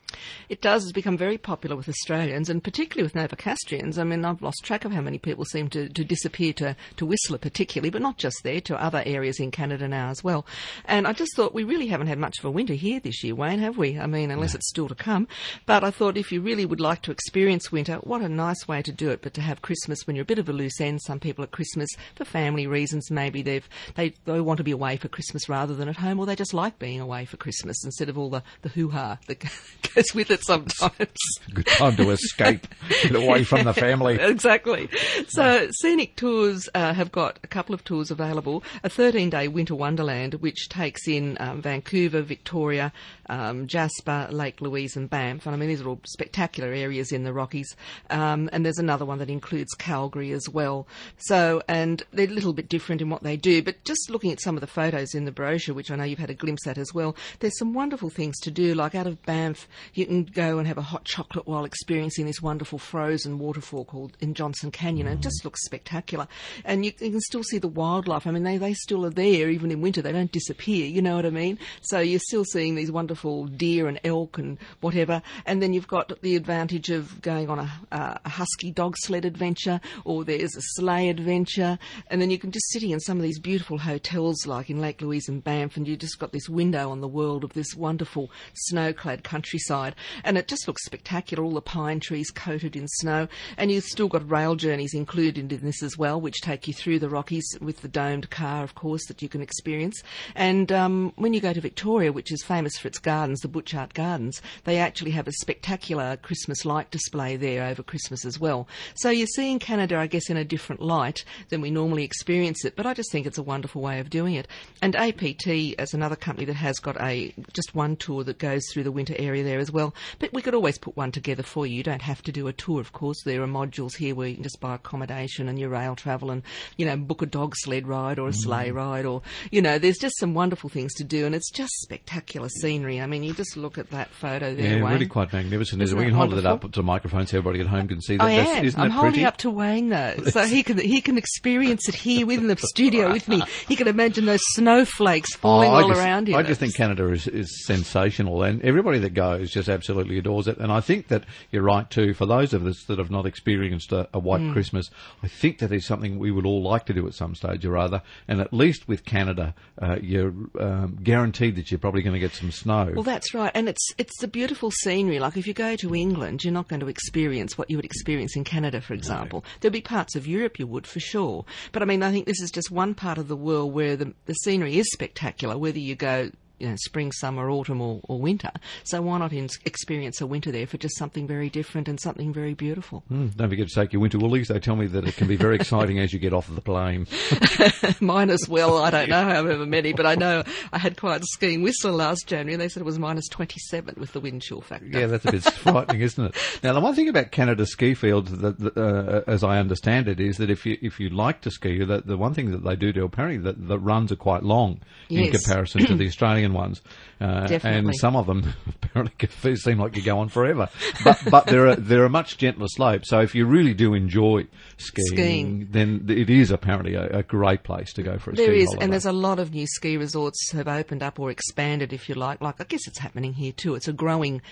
It 0.49 0.61
does. 0.61 0.85
It's 0.85 0.93
become 0.93 1.17
very 1.17 1.39
popular 1.39 1.77
with 1.77 1.89
Australians 1.89 2.49
and 2.49 2.65
particularly 2.65 3.05
with 3.05 3.15
Novocastrians. 3.15 3.99
I 3.99 4.05
mean, 4.05 4.25
I've 4.25 4.43
lost 4.43 4.65
track 4.65 4.85
of 4.85 4.93
how 4.93 5.01
many 5.01 5.19
people 5.19 5.45
seem 5.45 5.69
to, 5.71 5.89
to 5.89 6.05
disappear 6.05 6.53
to, 6.55 6.77
to 6.97 7.07
Whistler 7.07 7.39
particularly, 7.39 7.91
but 7.91 8.03
not 8.03 8.17
just 8.19 8.37
there, 8.43 8.61
to 8.63 8.83
other 8.83 9.03
areas 9.05 9.39
in 9.39 9.51
Canada 9.51 9.87
now 9.87 10.09
as 10.09 10.25
well. 10.25 10.47
And 10.87 11.07
I 11.07 11.13
just 11.13 11.37
thought 11.37 11.55
we 11.55 11.65
really 11.65 11.89
haven't 11.89 12.07
had 12.07 12.19
much 12.19 12.39
of 12.39 12.45
a 12.45 12.51
winter 12.51 12.75
here 12.75 13.01
this 13.01 13.23
year, 13.23 13.35
Wayne, 13.35 13.61
have 13.61 13.77
we? 13.77 13.99
I 13.99 14.07
mean, 14.07 14.31
unless 14.31 14.55
it's 14.55 14.69
still 14.69 14.89
to 14.89 14.95
come. 14.95 15.29
But 15.67 15.85
I 15.85 15.91
thought 15.91 16.17
if 16.17 16.33
you 16.33 16.41
really 16.41 16.65
would 16.65 16.81
like 16.81 17.03
to 17.03 17.11
experience 17.11 17.71
winter, 17.71 17.97
what 17.97 18.23
a 18.23 18.29
nice 18.29 18.67
way 18.67 18.83
to 18.83 18.93
do 18.93 19.11
it, 19.11 19.23
but 19.23 19.35
to 19.35 19.41
have 19.43 19.63
Christmas 19.63 20.07
when 20.07 20.17
you're 20.17 20.23
a 20.23 20.27
bit 20.27 20.39
of 20.39 20.49
a 20.49 20.53
loose 20.53 20.81
end. 20.81 21.03
Some 21.03 21.21
people 21.21 21.45
at 21.45 21.51
Christmas, 21.51 21.89
for 22.15 22.25
family 22.25 22.48
reasons, 22.55 23.11
maybe 23.11 23.43
they've, 23.43 23.69
they, 23.95 24.11
they 24.25 24.41
want 24.41 24.59
to 24.59 24.65
be 24.65 24.71
away 24.71 24.97
for 24.97 25.09
Christmas 25.09 25.49
rather 25.49 25.75
than 25.75 25.89
at 25.89 25.97
home, 25.97 26.19
or 26.19 26.27
they 26.27 26.37
just 26.37 26.55
like 26.55 26.79
being 26.79 27.01
away 27.01 27.25
for 27.25 27.37
Christmas 27.37 27.85
instead 27.85 28.09
of 28.09 28.19
all 28.19 28.31
the, 28.31 28.43
the 28.63 28.69
hoo-ha 28.69 29.19
that 29.27 29.45
goes 29.95 30.15
with 30.15 30.31
it 30.31 30.45
sometimes. 30.45 31.09
Good 31.53 31.67
time 31.67 31.97
to 31.97 32.11
escape, 32.11 32.67
get 33.03 33.15
away 33.15 33.45
from 33.45 33.65
the 33.65 33.75
family. 33.75 34.15
exactly. 34.21 34.89
So 35.29 35.69
Scenic 35.81 36.17
Tours 36.17 36.69
uh, 36.75 36.95
have 36.95 37.13
got 37.13 37.39
a 37.43 37.47
couple 37.47 37.75
of 37.75 37.85
tours 37.85 38.11
available. 38.11 38.63
A 38.83 38.89
13-day 38.89 39.49
winter 39.49 39.75
wonderland, 39.75 40.35
which 40.35 40.69
takes 40.69 41.09
in 41.09 41.37
um, 41.41 41.63
Vancouver, 41.63 42.23
Victoria, 42.23 42.93
um, 43.29 43.67
Jasper, 43.67 44.29
Lake 44.31 44.61
Louise, 44.61 44.97
and 44.97 45.09
Banff. 45.09 45.47
And 45.47 45.55
I 45.55 45.59
mean, 45.59 45.69
these 45.69 45.81
are 45.81 45.89
all 45.89 46.01
spectacular 46.07 46.73
areas 46.73 47.13
in 47.13 47.25
the 47.25 47.33
Rockies. 47.33 47.77
Um, 48.11 48.49
and 48.53 48.65
there's 48.65 48.79
another 48.79 49.05
one 49.05 49.19
that 49.19 49.31
includes 49.31 49.73
Calgary 49.75 50.33
as 50.33 50.49
well. 50.49 50.87
So, 51.19 51.63
and 51.69 52.03
they're 52.13 52.27
little 52.39 52.53
bit 52.53 52.69
different 52.69 53.03
in 53.03 53.11
what 53.11 53.25
they 53.25 53.37
do. 53.37 53.63
But 53.63 53.83
just 53.85 54.11
looking 54.11 54.31
at 54.31 54.41
some 54.41 54.57
of 54.57 54.61
the 54.61 54.69
photos 54.69 55.13
in 55.13 55.25
the 55.25 55.33
brochure, 55.33 55.75
which 55.75 55.91
I 55.91 55.97
know 55.97 56.05
you've 56.05 56.21
had 56.21 56.31
a 56.31 56.35
glimpse 56.35 56.69
at 56.69 56.79
as 56.79 56.95
well, 56.95 57.17
there's 57.41 57.59
some 57.59 57.75
wonderful 57.75 58.11
things 58.11 58.39
to 58.41 58.51
do. 58.53 58.75
Like 58.75 58.95
out 58.95 59.09
of 59.09 59.21
Banff, 59.25 59.67
you 59.93 60.07
can 60.07 60.23
go 60.23 60.59
and 60.59 60.69
have 60.69 60.79
a 60.79 60.83
hot 60.83 61.05
chocolate 61.05 61.49
while 61.49 61.65
experiencing 61.65 62.27
this 62.27 62.41
wonderful 62.41 62.79
frozen 62.79 63.41
waterfall 63.41 63.85
called 63.85 64.17
in 64.21 64.35
Johnson 64.35 64.71
Canyon. 64.71 65.09
And 65.09 65.19
it 65.19 65.23
just 65.23 65.45
looks 65.45 65.65
spectacular. 65.65 66.29
And 66.65 66.85
you, 66.85 66.93
you 67.01 67.11
can 67.11 67.21
still 67.21 67.43
see 67.43 67.59
the 67.59 67.67
wildlife. 67.67 68.25
I 68.25 68.31
mean, 68.31 68.45
they, 68.45 68.57
they 68.57 68.75
still 68.75 69.05
are 69.05 69.11
there 69.11 69.51
even 69.51 69.73
in 69.73 69.81
winter. 69.81 70.01
They 70.01 70.13
don't 70.13 70.31
disappear. 70.31 70.87
You 70.87 71.03
know 71.03 71.17
what 71.17 71.27
I 71.27 71.31
mean? 71.31 71.59
So 71.81 71.99
you're 71.99 72.21
still 72.21 72.45
seeing 72.45 72.77
these 72.77 72.93
wonderful 72.93 73.47
deer 73.47 73.89
and 73.89 73.99
elk 74.05 74.39
and 74.39 74.59
whatever. 74.81 75.23
And 75.45 75.61
then 75.61 75.73
you've 75.73 75.89
got 75.89 76.13
the 76.23 76.37
advantage 76.37 76.91
of 76.91 77.21
going 77.21 77.51
on 77.51 77.59
a, 77.59 78.21
a 78.25 78.29
husky 78.29 78.71
dog 78.71 78.95
sled 78.97 79.25
adventure 79.25 79.81
or 80.05 80.25
there's 80.25 80.55
a 80.55 80.63
sleigh 80.77 81.09
adventure. 81.09 81.79
And 82.11 82.18
then 82.21 82.31
you 82.31 82.39
can 82.39 82.51
just 82.51 82.71
sitting 82.71 82.91
in 82.91 83.01
some 83.01 83.17
of 83.17 83.23
these 83.23 83.39
beautiful 83.39 83.79
hotels 83.79 84.47
like 84.47 84.71
in 84.71 84.81
Lake 84.81 85.01
Louise 85.01 85.29
and 85.29 85.43
Banff 85.43 85.77
and 85.77 85.87
you 85.87 85.97
just 85.97 86.19
got 86.19 86.33
this 86.33 86.49
window 86.49 86.91
on 86.91 87.01
the 87.01 87.09
world 87.09 87.45
of 87.45 87.53
this 87.53 87.75
wonderful 87.75 88.31
snow-clad 88.55 89.25
countryside. 89.25 89.95
And 90.25 90.39
it 90.39 90.49
just 90.49 90.67
looks 90.67 90.85
spectacular. 90.85 91.45
All 91.45 91.55
the 91.55 91.61
pine 91.61 92.01
trees 92.01 92.31
coated 92.31 92.77
in 92.77 92.89
snow. 92.89 93.29
And 93.57 93.71
you've 93.71 93.85
still 93.85 94.09
got 94.09 94.31
rail 94.31 94.55
journeys 94.55 94.95
included 94.95 95.53
in 95.53 95.65
this 95.65 95.83
as 95.83 95.97
well, 95.99 96.21
which 96.21 96.41
take 96.41 96.69
you 96.69 96.75
through 96.75 96.99
the 96.99 97.09
Rockies 97.09 97.57
with 97.61 97.83
the 97.83 97.89
domed 97.89 98.31
car, 98.31 98.65
of 98.65 98.75
course, 98.75 99.07
that 99.07 99.23
you 99.23 99.29
can 99.29 99.43
experience. 99.43 100.03
And 100.35 100.71
um, 100.73 101.13
when 101.17 101.35
you 101.35 101.41
go 101.41 101.53
to 101.53 101.61
Victoria, 101.61 102.13
which 102.13 102.33
is 102.33 102.43
famous 102.43 102.77
for 102.79 102.89
its 102.89 102.99
gardens, 102.99 103.41
the 103.41 103.49
Butchart 103.49 103.95
Gardens, 103.95 104.41
they 104.65 104.79
actually 104.79 105.11
have 105.13 105.29
a 105.29 105.33
spectacular 105.33 106.17
Christmas 106.17 106.65
light 106.65 106.91
display 106.91 107.37
there 107.37 107.65
over 107.65 107.83
Christmas 107.83 108.25
as 108.25 108.39
well. 108.39 108.69
So 108.95 109.11
you're 109.11 109.27
seeing 109.27 109.59
Canada, 109.59 109.97
I 109.97 110.07
guess, 110.07 110.31
in 110.31 110.37
a 110.37 110.45
different 110.45 110.83
light 110.83 111.25
than 111.49 111.61
we 111.61 111.71
normally 111.71 112.05
experience 112.09 112.65
it. 112.65 112.75
But 112.75 112.87
I 112.87 112.95
just 112.95 113.13
think 113.13 113.27
it's 113.27 113.39
a 113.39 113.43
wonderful 113.43 113.83
way 113.83 114.01
of 114.01 114.09
doing 114.09 114.35
it. 114.35 114.49
And 114.81 114.97
APT 114.97 115.47
is 115.47 115.93
another 115.93 116.17
company 116.17 116.47
that 116.47 116.55
has 116.55 116.79
got 116.79 117.01
a 117.01 117.35
just 117.53 117.75
one 117.75 117.97
tour 117.97 118.25
that 118.25 118.39
goes 118.39 118.63
through 118.73 118.85
the 118.85 118.93
winter 118.93 119.15
area 119.19 119.45
there 119.45 119.59
as 119.59 119.71
well. 119.71 119.95
But 120.19 120.33
we 120.33 120.43
could 120.43 120.55
always 120.55 120.79
put 120.79 120.97
one 120.97 121.13
together 121.13 121.43
for 121.43 121.67
you. 121.67 121.77
You 121.77 121.83
don't 121.83 122.03
have 122.03 122.23
to 122.23 122.33
do 122.33 122.49
a 122.49 122.53
tour, 122.53 122.81
of 122.81 122.93
course. 122.93 123.23
There 123.25 123.43
are 123.43 123.47
modules 123.47 123.95
here 123.95 124.15
where 124.15 124.29
you 124.29 124.35
can 124.35 124.43
just 124.43 124.61
buy 124.61 124.75
accommodation 124.75 125.49
and 125.49 125.59
your 125.59 125.69
rail 125.69 125.95
travel 125.95 126.31
and, 126.31 126.43
you 126.77 126.87
know, 126.87 126.97
book 126.97 127.23
a 127.23 127.27
dog 127.27 127.55
sled 127.57 127.87
ride 127.87 128.19
or 128.19 128.29
a 128.29 128.33
sleigh 128.33 128.71
mm. 128.71 128.75
ride 128.75 129.05
or, 129.05 129.23
you 129.51 129.61
know, 129.61 129.79
there's 129.79 129.99
just 129.99 130.19
some 130.19 130.35
wonderful 130.35 130.71
things 130.71 130.95
to 130.95 131.05
do 131.05 131.27
and 131.27 131.35
it's 131.35 131.51
just 131.51 131.73
spectacular 131.83 132.49
scenery. 132.49 133.01
I 133.01 133.07
mean, 133.07 133.23
you 133.23 133.35
just 133.35 133.57
look 133.57 133.79
at 133.79 133.91
that 133.91 134.11
photo 134.11 134.55
there, 134.55 134.79
Yeah, 134.79 134.83
Wayne. 134.83 134.95
really 134.95 135.07
quite 135.07 135.33
magnificent. 135.33 135.83
Isn't 135.83 135.99
we 135.99 136.05
can 136.07 136.15
hold 136.15 136.35
it 136.35 136.47
up 136.47 136.63
to 136.63 136.69
the 136.69 136.83
microphone 136.83 137.27
so 137.27 137.39
everybody 137.39 137.61
at 137.61 137.67
home 137.67 137.89
can 137.89 138.01
see 138.01 138.17
that. 138.17 138.25
I 138.25 138.31
am. 138.31 138.73
I'm 138.77 138.91
holding 138.91 139.13
pretty? 139.13 139.25
up 139.27 139.37
to 139.39 139.51
Wayne 139.51 139.89
though, 139.89 140.17
so 140.31 140.43
he 140.47 140.63
can 140.63 140.79
he 140.79 141.01
can 141.01 141.19
experience 141.19 141.89
it 141.89 141.95
here 141.99 142.27
within 142.27 142.47
the 142.49 142.57
studio 142.57 143.13
with 143.13 143.29
me. 143.29 143.43
You 143.69 143.77
can 143.77 143.89
imagine 143.89 144.25
those 144.27 144.41
snowflakes 144.51 145.35
falling 145.37 145.71
Oh, 145.71 145.75
all 145.75 145.89
just, 145.89 146.01
around 146.01 146.29
you. 146.29 146.37
I 146.37 146.43
just 146.43 146.61
think 146.61 146.75
Canada 146.75 147.11
is, 147.11 147.27
is 147.27 147.67
sensational, 147.67 148.43
and 148.43 148.63
everybody 148.63 148.99
that 149.01 149.15
goes 149.15 149.51
just 149.51 149.69
absolutely 149.69 150.19
adores 150.19 150.49
it. 150.49 150.59
And 150.59 150.71
I 150.71 150.81
think 150.81 151.09
that 151.09 151.25
you're 151.51 151.63
right 151.63 151.89
too. 151.91 152.15
For 152.15 152.27
those 152.27 152.53
of 152.55 152.67
us 152.67 152.85
that 152.85 152.99
have 152.99 153.11
not 153.11 153.27
experienced 153.27 153.93
a, 153.93 154.09
a 154.15 154.19
Mm. 154.19 154.23
white 154.23 154.53
Christmas, 154.53 154.91
I 155.23 155.29
think 155.29 155.59
that 155.59 155.73
is 155.73 155.87
something 155.87 156.19
we 156.19 156.31
would 156.31 156.45
all 156.45 156.63
like 156.63 156.85
to 156.87 156.93
do 156.93 157.07
at 157.07 157.15
some 157.15 157.35
stage 157.35 157.65
or 157.65 157.77
other. 157.79 158.03
And 158.27 158.41
at 158.41 158.53
least 158.53 158.87
with 158.89 159.05
Canada, 159.05 159.55
uh, 159.81 159.97
you're 160.03 160.35
um, 160.61 160.99
guaranteed 161.03 161.57
that 161.57 161.71
you're 161.71 161.79
probably 161.79 162.03
going 162.03 162.13
to 162.15 162.21
get 162.21 162.33
some 162.33 162.51
snow. 162.51 162.93
Well, 162.95 163.03
that's 163.05 163.33
right, 163.35 163.51
and 163.55 163.69
it's 163.69 163.93
it's 163.97 164.19
the 164.21 164.29
beautiful 164.29 164.71
scenery. 164.71 165.19
Like 165.19 165.37
if 165.37 165.47
you 165.47 165.55
go 165.55 165.77
to 165.77 165.95
England, 165.95 166.45
you're 166.45 166.53
not 166.53 166.69
going 166.69 166.81
to 166.81 166.89
experience 166.89 167.57
what 167.57 167.71
you 167.71 167.77
would 167.77 167.85
experience 167.85 168.37
in 168.37 168.45
Canada, 168.45 168.81
for 168.81 168.93
example. 168.95 169.45
There'll 169.61 169.73
be 169.73 169.81
parts 169.81 170.15
of 170.17 170.27
Europe 170.27 170.59
you 170.59 170.67
would 170.67 170.87
for 170.87 171.01
sure, 171.01 171.45
but 171.73 171.81
I 171.83 171.85
mean, 171.89 172.03
I 172.03 172.13
think 172.13 172.27
this 172.27 172.41
is 172.41 172.51
just 172.51 172.71
one 172.71 172.95
part 172.95 173.19
of 173.19 173.29
the 173.29 173.37
world 173.37 173.73
where 173.73 173.97
the 173.97 174.15
the 174.27 174.35
scenery 174.35 174.79
is 174.79 174.91
spectacular. 174.93 175.59
Whether 175.59 175.79
you 175.79 175.95
go 175.95 176.31
you 176.59 176.69
know, 176.69 176.77
spring, 176.77 177.13
summer, 177.13 177.51
autumn, 177.51 177.81
or, 177.81 178.01
or 178.09 178.21
winter. 178.21 178.51
So 178.85 179.03
why 179.03 179.19
not 179.19 179.33
in, 179.33 179.49
experience 179.65 180.21
a 180.21 180.27
winter 180.27 180.51
there 180.51 180.67
for 180.67 180.79
just 180.79 180.97
something 180.97 181.27
very 181.27 181.51
different 181.51 181.89
and 181.89 182.01
something 182.01 182.33
very 182.33 182.55
beautiful? 182.55 183.05
Mm, 183.11 183.37
don't 183.37 183.49
forget 183.49 183.69
to 183.69 183.75
take 183.75 183.93
your 183.93 184.01
winter 184.01 184.19
woolies. 184.19 184.49
They 184.49 184.59
tell 184.59 184.77
me 184.77 184.87
that 184.89 185.07
it 185.07 185.17
can 185.17 185.29
be 185.29 185.37
very 185.37 185.57
exciting 185.57 185.99
as 185.99 186.13
you 186.13 186.19
get 186.19 186.33
off 186.33 186.49
of 186.49 186.55
the 186.55 186.61
plane. 186.61 187.07
Mine 188.01 188.31
as 188.31 188.49
well. 188.49 188.79
I 188.79 188.91
don't 188.91 189.09
know 189.09 189.25
however 189.25 189.67
many, 189.67 189.93
but 189.93 190.07
I 190.07 190.15
know 190.15 190.43
I 190.73 190.79
had 190.79 190.97
quite 190.97 191.21
a 191.21 191.27
skiing 191.27 191.63
whistler 191.63 191.93
last 191.93 192.27
January 192.27 192.55
and 192.55 192.61
they 192.61 192.69
said 192.69 192.81
it 192.81 192.87
was 192.87 192.99
minus 192.99 193.29
27 193.29 193.97
with 193.99 194.13
the 194.13 194.21
wind 194.21 194.43
chill 194.43 194.61
factor. 194.61 194.87
Yeah, 194.87 195.07
that's 195.07 195.25
a 195.25 195.33
bit 195.33 195.45
frightening, 195.55 196.01
isn't 196.01 196.25
it? 196.25 196.37
Now, 196.63 196.73
the 196.73 196.81
one 196.81 196.95
thing 196.95 197.09
about 197.09 197.31
Canada 197.31 197.67
ski 197.67 197.95
fields, 197.95 198.31
that, 198.31 198.59
that, 198.59 198.77
uh, 198.77 199.23
as 199.27 199.45
I 199.45 199.59
understand 199.59 200.09
it, 200.09 200.21
is 200.21 200.37
that 200.39 200.51
if 200.51 200.67
you 200.67 200.79
if 200.83 200.99
you 201.01 201.11
like 201.11 201.41
to 201.43 201.51
ski, 201.51 201.85
that 201.85 202.07
the 202.07 202.17
one 202.17 202.35
thing 202.35 202.51
that 202.51 202.65
they 202.65 202.77
do 202.77 202.93
do 202.93 203.05
apparently 203.05 203.39
that 203.39 203.69
the 203.69 203.79
runs 203.79 204.13
are 204.13 204.17
quite 204.17 204.43
long 204.43 204.81
in 205.09 205.31
comparison 205.31 205.87
to 205.87 205.95
the 205.95 206.07
Australian 206.09 206.48
ones, 206.53 206.81
uh, 207.21 207.47
Definitely. 207.47 207.91
and 207.91 207.97
some 207.97 208.17
of 208.17 208.27
them 208.27 208.53
apparently 208.83 209.57
seem 209.57 209.79
like 209.79 209.97
you 209.97 210.03
go 210.03 210.19
on 210.19 210.29
forever. 210.29 210.69
But 211.05 211.23
but 211.31 211.47
there 211.47 211.67
are 211.69 211.77
there 211.77 212.05
are 212.05 212.09
much 212.09 212.39
gentler 212.39 212.69
slopes, 212.69 213.09
so 213.09 213.21
if 213.21 213.35
you 213.35 213.47
really 213.47 213.75
do 213.75 213.95
enjoy 213.95 214.47
skiing, 214.77 215.07
Skiing. 215.17 215.69
then 215.71 216.07
it 216.09 216.31
is 216.31 216.51
apparently 216.51 216.95
a, 216.95 217.19
a 217.19 217.23
great 217.23 217.63
place 217.63 217.93
to 217.95 218.03
go 218.03 218.19
for 218.19 218.31
a 218.31 218.35
There 218.35 218.53
is, 218.53 218.67
holiday. 218.67 218.85
and 218.85 218.93
there's 218.93 219.07
a 219.07 219.13
lot 219.13 219.39
of 219.39 219.53
new 219.53 219.67
ski 219.67 219.97
resorts 219.97 220.53
have 220.53 220.69
opened 220.69 221.03
up 221.03 221.19
or 221.19 221.31
expanded, 221.31 221.93
if 221.93 222.09
you 222.09 222.15
like. 222.15 222.41
Like 222.41 222.61
I 222.61 222.65
guess 222.65 222.87
it's 222.87 222.99
happening 222.99 223.33
here 223.35 223.53
too. 223.53 223.75
It's 223.75 223.89
a 223.89 223.93
growing 223.93 224.43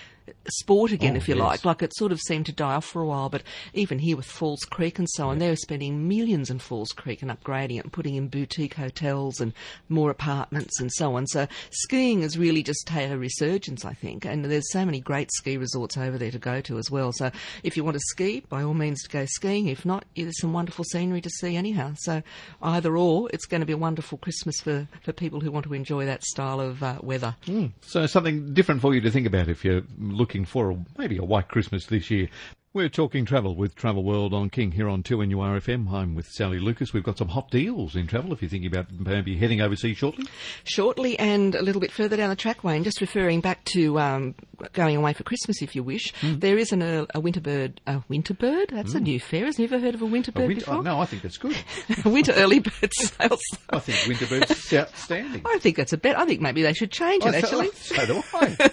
sport 0.49 0.91
again, 0.91 1.13
Oh, 1.13 1.17
if 1.17 1.27
you 1.27 1.35
yes. 1.35 1.43
like. 1.43 1.65
Like 1.65 1.81
it 1.83 1.95
sort 1.95 2.11
of 2.11 2.19
seemed 2.21 2.45
to 2.47 2.51
die 2.51 2.75
off 2.75 2.85
for 2.85 3.01
a 3.01 3.05
while, 3.05 3.29
but 3.29 3.43
even 3.73 3.99
here 3.99 4.17
with 4.17 4.25
Falls 4.25 4.61
Creek 4.61 4.99
and 4.99 5.09
so 5.11 5.29
on, 5.29 5.39
they're 5.39 5.55
spending 5.55 6.07
millions 6.07 6.49
in 6.49 6.59
Falls 6.59 6.89
Creek 6.91 7.21
and 7.21 7.31
upgrading 7.31 7.77
it 7.77 7.83
and 7.83 7.93
putting 7.93 8.15
in 8.15 8.27
boutique 8.27 8.75
hotels 8.75 9.39
and 9.39 9.53
more 9.89 10.09
apartments 10.09 10.79
and 10.79 10.91
so 10.93 11.15
on. 11.15 11.27
So 11.27 11.47
skiing 11.71 12.21
has 12.21 12.37
really 12.37 12.63
just 12.63 12.87
had 12.89 13.11
a 13.11 13.17
resurgence, 13.17 13.85
I 13.85 13.93
think, 13.93 14.25
and 14.25 14.45
there's 14.45 14.71
so 14.71 14.85
many 14.85 14.99
great 14.99 15.31
ski 15.31 15.57
resorts 15.57 15.97
over 15.97 16.17
there 16.17 16.31
to 16.31 16.39
go 16.39 16.61
to 16.61 16.77
as 16.77 16.89
well. 16.91 17.11
So 17.11 17.31
if 17.63 17.75
you 17.77 17.83
want 17.83 17.95
to 17.95 18.01
ski, 18.07 18.43
by 18.49 18.63
all 18.63 18.73
means 18.73 19.03
go 19.07 19.25
skiing. 19.25 19.67
If 19.67 19.85
not, 19.85 20.05
there's 20.15 20.39
some 20.39 20.53
wonderful 20.53 20.85
scenery 20.85 21.21
to 21.21 21.29
see 21.29 21.55
anyhow. 21.55 21.93
So 21.97 22.21
either 22.61 22.97
or, 22.97 23.29
it's 23.33 23.45
going 23.45 23.61
to 23.61 23.65
be 23.67 23.73
a 23.73 23.77
wonderful 23.77 24.17
Christmas 24.17 24.59
for, 24.61 24.87
for 25.03 25.13
people 25.13 25.39
who 25.39 25.51
want 25.51 25.65
to 25.65 25.73
enjoy 25.73 26.05
that 26.05 26.23
style 26.23 26.59
of 26.59 26.81
uh, 26.83 26.97
weather. 27.01 27.35
So 27.81 28.05
something 28.05 28.53
different 28.53 28.81
for 28.81 28.93
you 28.93 29.01
to 29.01 29.11
think 29.11 29.27
about 29.27 29.47
if 29.47 29.63
you're 29.63 29.81
looking 30.17 30.45
for 30.45 30.71
a, 30.71 30.77
maybe 30.97 31.17
a 31.17 31.23
white 31.23 31.47
Christmas 31.47 31.85
this 31.85 32.09
year. 32.11 32.27
We're 32.73 32.89
talking 32.89 33.25
travel 33.25 33.55
with 33.55 33.73
Travel 33.73 34.03
World 34.03 34.35
on 34.35 34.51
King 34.51 34.71
here 34.71 34.87
on 34.87 35.01
2NURFM. 35.01 35.91
I'm 35.91 36.13
with 36.13 36.27
Sally 36.27 36.59
Lucas. 36.59 36.93
We've 36.93 37.01
got 37.01 37.17
some 37.17 37.29
hot 37.29 37.49
deals 37.49 37.95
in 37.95 38.05
travel 38.05 38.33
if 38.33 38.41
you're 38.43 38.49
thinking 38.49 38.69
about 38.71 38.91
maybe 38.91 39.35
heading 39.35 39.61
overseas 39.61 39.97
shortly. 39.97 40.27
Shortly 40.63 41.17
and 41.17 41.55
a 41.55 41.63
little 41.63 41.81
bit 41.81 41.91
further 41.91 42.15
down 42.17 42.29
the 42.29 42.35
track, 42.35 42.63
Wayne, 42.63 42.83
just 42.83 43.01
referring 43.01 43.41
back 43.41 43.63
to 43.73 43.97
um, 43.99 44.35
going 44.73 44.95
away 44.95 45.13
for 45.13 45.23
Christmas 45.23 45.63
if 45.63 45.75
you 45.75 45.81
wish, 45.81 46.13
Hmm. 46.21 46.37
there 46.37 46.57
is 46.59 46.71
an, 46.71 46.83
uh, 46.83 47.05
a 47.15 47.19
winter 47.19 47.41
bird. 47.41 47.81
A 47.87 48.03
winter 48.09 48.35
bird? 48.35 48.69
That's 48.71 48.93
a 48.93 48.99
new 48.99 49.19
fare. 49.19 49.45
Has 49.45 49.57
you 49.57 49.65
ever 49.65 49.79
heard 49.79 49.95
of 49.95 50.03
a 50.03 50.05
winter 50.05 50.29
A 50.35 50.39
bird 50.39 50.47
winter, 50.49 50.65
before? 50.65 50.75
oh, 50.75 50.81
no, 50.81 50.99
I 50.99 51.05
think 51.05 51.23
that's 51.23 51.37
good. 51.37 51.55
winter 52.05 52.33
early 52.33 52.59
bird 52.59 52.93
sales. 52.93 53.41
I 53.71 53.79
think 53.79 53.97
Winterbird's 54.19 54.71
outstanding. 54.73 55.41
I 55.45 55.57
think 55.57 55.77
that's 55.77 55.93
a 55.93 55.97
bet. 55.97 56.15
I 56.19 56.25
think 56.25 56.41
maybe 56.41 56.61
they 56.61 56.73
should 56.73 56.91
change 56.91 57.23
it, 57.25 57.29
Oh, 57.29 57.31
so- 57.31 57.37
actually. 57.37 57.69
So, 57.71 58.05
do 58.05 58.23
I. 58.35 58.71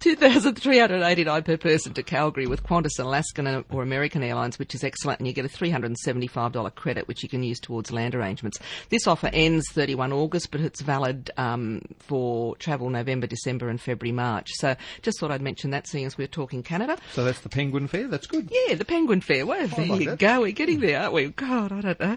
2,389 0.00 1.42
per 1.42 1.56
person 1.56 1.92
to 1.94 2.02
Calgary 2.02 2.46
with 2.46 2.62
Qantas, 2.62 2.98
Alaskan 2.98 3.64
or 3.70 3.82
American 3.82 4.22
Airlines, 4.22 4.58
which 4.58 4.74
is 4.74 4.84
excellent, 4.84 5.20
and 5.20 5.26
you 5.26 5.32
get 5.32 5.44
a 5.44 5.48
$375 5.48 6.74
credit, 6.74 7.08
which 7.08 7.22
you 7.22 7.28
can 7.28 7.42
use 7.42 7.60
towards 7.60 7.92
land 7.92 8.14
arrangements. 8.14 8.58
This 8.88 9.06
offer 9.06 9.30
ends 9.32 9.64
31 9.72 10.12
August, 10.12 10.50
but 10.50 10.60
it's 10.60 10.80
valid 10.80 11.30
um, 11.36 11.82
for 11.98 12.56
travel 12.56 12.90
November, 12.90 13.26
December 13.26 13.68
and 13.68 13.80
February, 13.80 14.12
March. 14.12 14.50
So 14.54 14.76
just 15.02 15.20
thought 15.20 15.30
I'd 15.30 15.42
mention 15.42 15.70
that, 15.70 15.86
seeing 15.86 16.04
as 16.06 16.16
we're 16.18 16.26
talking 16.26 16.62
Canada. 16.62 16.96
so 17.12 17.24
that's 17.24 17.40
the 17.40 17.48
Penguin 17.48 17.86
Fare. 17.88 18.08
That's 18.08 18.26
good. 18.26 18.50
Yeah, 18.50 18.74
the 18.74 18.84
Penguin 18.84 19.20
Fare. 19.20 19.46
Well, 19.46 19.66
there 19.68 19.86
like 19.86 20.00
you 20.00 20.10
that. 20.10 20.18
go. 20.18 20.40
We're 20.42 20.52
getting 20.52 20.80
there, 20.80 21.00
aren't 21.00 21.14
we? 21.14 21.28
God, 21.28 21.72
I 21.72 21.80
don't 21.80 22.00
know. 22.00 22.16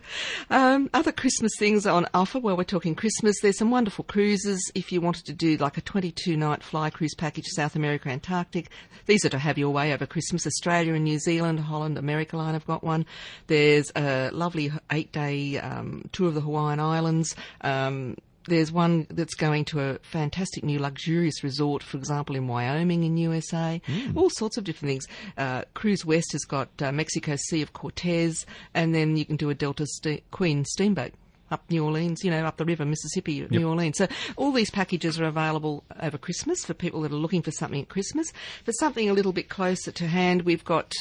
Um, 0.49 0.89
other 0.93 1.11
Christmas 1.11 1.51
things 1.57 1.85
on 1.85 2.07
offer. 2.13 2.39
Well, 2.39 2.57
we're 2.57 2.63
talking 2.63 2.95
Christmas. 2.95 3.35
There's 3.41 3.57
some 3.57 3.71
wonderful 3.71 4.03
cruises. 4.05 4.71
If 4.75 4.91
you 4.91 5.01
wanted 5.01 5.25
to 5.25 5.33
do 5.33 5.57
like 5.57 5.77
a 5.77 5.81
22 5.81 6.37
night 6.37 6.63
fly 6.63 6.89
cruise 6.89 7.15
package 7.15 7.45
to 7.49 7.55
South 7.55 7.75
America, 7.75 8.09
Antarctic, 8.09 8.69
these 9.05 9.25
are 9.25 9.29
to 9.29 9.39
have 9.39 9.57
your 9.57 9.71
way 9.71 9.93
over 9.93 10.05
Christmas. 10.05 10.45
Australia 10.45 10.93
and 10.93 11.03
New 11.03 11.19
Zealand, 11.19 11.59
Holland, 11.59 11.97
America 11.97 12.37
line 12.37 12.53
have 12.53 12.65
got 12.65 12.83
one. 12.83 13.05
There's 13.47 13.91
a 13.95 14.29
lovely 14.31 14.71
eight 14.91 15.11
day 15.11 15.57
um, 15.57 16.07
tour 16.11 16.27
of 16.27 16.35
the 16.35 16.41
Hawaiian 16.41 16.79
Islands. 16.79 17.35
Um, 17.61 18.15
there's 18.45 18.71
one 18.71 19.05
that's 19.09 19.35
going 19.35 19.65
to 19.65 19.81
a 19.81 19.99
fantastic 19.99 20.63
new 20.63 20.79
luxurious 20.79 21.43
resort, 21.43 21.83
for 21.83 21.97
example, 21.97 22.35
in 22.35 22.47
Wyoming 22.47 23.03
in 23.03 23.17
USA. 23.17 23.81
All 24.15 24.29
sorts 24.29 24.57
of 24.57 24.63
different 24.63 24.91
things. 24.91 25.07
Uh, 25.37 25.63
Cruise 25.73 26.05
West 26.05 26.31
has 26.31 26.45
got 26.45 26.69
uh, 26.81 26.91
Mexico 26.91 27.35
Sea 27.35 27.61
of 27.61 27.73
Cortez, 27.73 28.45
and 28.73 28.95
then 28.95 29.17
you 29.17 29.25
can 29.25 29.35
do 29.35 29.49
a 29.49 29.55
Delta 29.55 29.85
ste- 29.85 30.23
Queen 30.31 30.65
steamboat. 30.65 31.13
Up 31.51 31.63
New 31.69 31.83
Orleans, 31.83 32.23
you 32.23 32.31
know, 32.31 32.45
up 32.45 32.57
the 32.57 32.65
river, 32.65 32.85
Mississippi, 32.85 33.47
New 33.49 33.67
Orleans. 33.67 33.97
So 33.97 34.07
all 34.35 34.51
these 34.51 34.69
packages 34.69 35.19
are 35.19 35.25
available 35.25 35.83
over 36.01 36.17
Christmas 36.17 36.63
for 36.63 36.73
people 36.73 37.01
that 37.01 37.11
are 37.11 37.15
looking 37.15 37.41
for 37.41 37.51
something 37.51 37.81
at 37.81 37.89
Christmas. 37.89 38.31
For 38.65 38.71
something 38.73 39.09
a 39.09 39.13
little 39.13 39.33
bit 39.33 39.49
closer 39.49 39.91
to 39.91 40.07
hand, 40.07 40.43
we've 40.43 40.63
got 40.63 40.93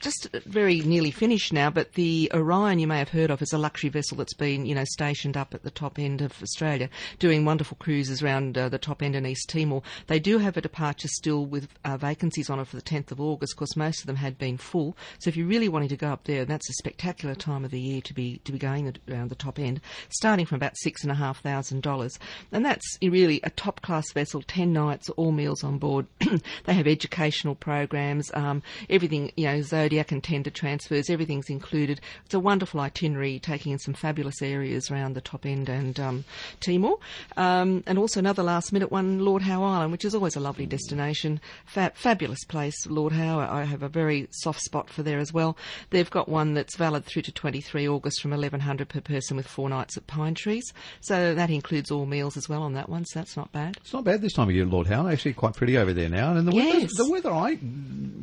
just 0.00 0.28
very 0.46 0.80
nearly 0.80 1.10
finished 1.10 1.52
now, 1.52 1.70
but 1.70 1.92
the 1.92 2.30
Orion 2.34 2.78
you 2.78 2.86
may 2.86 2.98
have 2.98 3.10
heard 3.10 3.30
of 3.30 3.42
is 3.42 3.52
a 3.52 3.58
luxury 3.58 3.90
vessel 3.90 4.16
that's 4.16 4.34
been, 4.34 4.66
you 4.66 4.74
know, 4.74 4.84
stationed 4.84 5.36
up 5.36 5.54
at 5.54 5.62
the 5.62 5.70
top 5.70 5.98
end 5.98 6.22
of 6.22 6.42
Australia, 6.42 6.88
doing 7.18 7.44
wonderful 7.44 7.76
cruises 7.78 8.22
around 8.22 8.56
uh, 8.56 8.68
the 8.68 8.78
top 8.78 9.02
end 9.02 9.14
in 9.14 9.26
East 9.26 9.48
Timor. 9.48 9.82
They 10.06 10.18
do 10.18 10.38
have 10.38 10.56
a 10.56 10.60
departure 10.60 11.08
still 11.08 11.44
with 11.44 11.68
uh, 11.84 11.96
vacancies 11.96 12.50
on 12.50 12.58
it 12.58 12.66
for 12.66 12.76
the 12.76 12.82
10th 12.82 13.12
of 13.12 13.20
August, 13.20 13.54
because 13.54 13.76
most 13.76 14.00
of 14.00 14.06
them 14.06 14.16
had 14.16 14.38
been 14.38 14.56
full. 14.56 14.96
So 15.18 15.28
if 15.28 15.36
you're 15.36 15.46
really 15.46 15.68
wanting 15.68 15.90
to 15.90 15.96
go 15.96 16.08
up 16.08 16.24
there, 16.24 16.44
that's 16.44 16.70
a 16.70 16.74
spectacular 16.74 17.34
time 17.34 17.64
of 17.64 17.70
the 17.70 17.80
year 17.80 18.00
to 18.02 18.14
be 18.14 18.40
to 18.44 18.52
be 18.52 18.58
going 18.58 18.92
around 19.08 19.28
the 19.28 19.34
top 19.34 19.58
end, 19.58 19.80
starting 20.08 20.46
from 20.46 20.56
about 20.56 20.76
six 20.78 21.02
and 21.02 21.12
a 21.12 21.16
half 21.16 21.42
thousand 21.42 21.82
dollars, 21.82 22.18
and 22.52 22.64
that's 22.64 22.98
really 23.02 23.40
a 23.42 23.50
top 23.50 23.82
class 23.82 24.10
vessel, 24.12 24.42
ten 24.42 24.72
nights, 24.72 25.10
all 25.10 25.32
meals 25.32 25.62
on 25.62 25.78
board. 25.78 26.06
they 26.64 26.74
have 26.74 26.86
educational 26.86 27.54
programs, 27.54 28.30
um, 28.34 28.62
everything, 28.88 29.32
you 29.36 29.46
know, 29.46 29.60
Zodiac 29.90 30.12
and 30.12 30.22
tender 30.22 30.50
transfers, 30.50 31.10
everything's 31.10 31.50
included. 31.50 32.00
It's 32.24 32.32
a 32.34 32.38
wonderful 32.38 32.78
itinerary, 32.78 33.40
taking 33.40 33.72
in 33.72 33.80
some 33.80 33.92
fabulous 33.92 34.40
areas 34.40 34.88
around 34.88 35.14
the 35.14 35.20
top 35.20 35.44
end 35.44 35.68
and 35.68 35.98
um, 35.98 36.24
Timor, 36.60 36.98
um, 37.36 37.82
and 37.88 37.98
also 37.98 38.20
another 38.20 38.44
last 38.44 38.72
minute 38.72 38.92
one, 38.92 39.18
Lord 39.24 39.42
Howe 39.42 39.64
Island, 39.64 39.90
which 39.90 40.04
is 40.04 40.14
always 40.14 40.36
a 40.36 40.40
lovely 40.40 40.64
destination, 40.64 41.40
Fa- 41.66 41.90
fabulous 41.96 42.44
place, 42.44 42.86
Lord 42.86 43.12
Howe. 43.12 43.40
I 43.40 43.64
have 43.64 43.82
a 43.82 43.88
very 43.88 44.28
soft 44.30 44.60
spot 44.60 44.88
for 44.90 45.02
there 45.02 45.18
as 45.18 45.32
well. 45.32 45.56
They've 45.90 46.08
got 46.08 46.28
one 46.28 46.54
that's 46.54 46.76
valid 46.76 47.04
through 47.04 47.22
to 47.22 47.32
23 47.32 47.88
August 47.88 48.22
from 48.22 48.30
1100 48.30 48.88
per 48.88 49.00
person 49.00 49.36
with 49.36 49.48
four 49.48 49.68
nights 49.68 49.96
at 49.96 50.06
Pine 50.06 50.34
Trees. 50.36 50.72
So 51.00 51.34
that 51.34 51.50
includes 51.50 51.90
all 51.90 52.06
meals 52.06 52.36
as 52.36 52.48
well 52.48 52.62
on 52.62 52.74
that 52.74 52.88
one, 52.88 53.06
so 53.06 53.18
that's 53.18 53.36
not 53.36 53.50
bad. 53.50 53.76
It's 53.78 53.92
not 53.92 54.04
bad 54.04 54.22
this 54.22 54.34
time 54.34 54.48
of 54.50 54.54
year, 54.54 54.66
Lord 54.66 54.86
Howe. 54.86 55.08
Actually, 55.08 55.32
quite 55.32 55.56
pretty 55.56 55.76
over 55.76 55.92
there 55.92 56.08
now. 56.08 56.32
And 56.36 56.46
the 56.46 56.54
weather, 56.54 56.78
Yes. 56.78 56.96
the 56.96 57.10
weather 57.10 57.32
I 57.32 57.58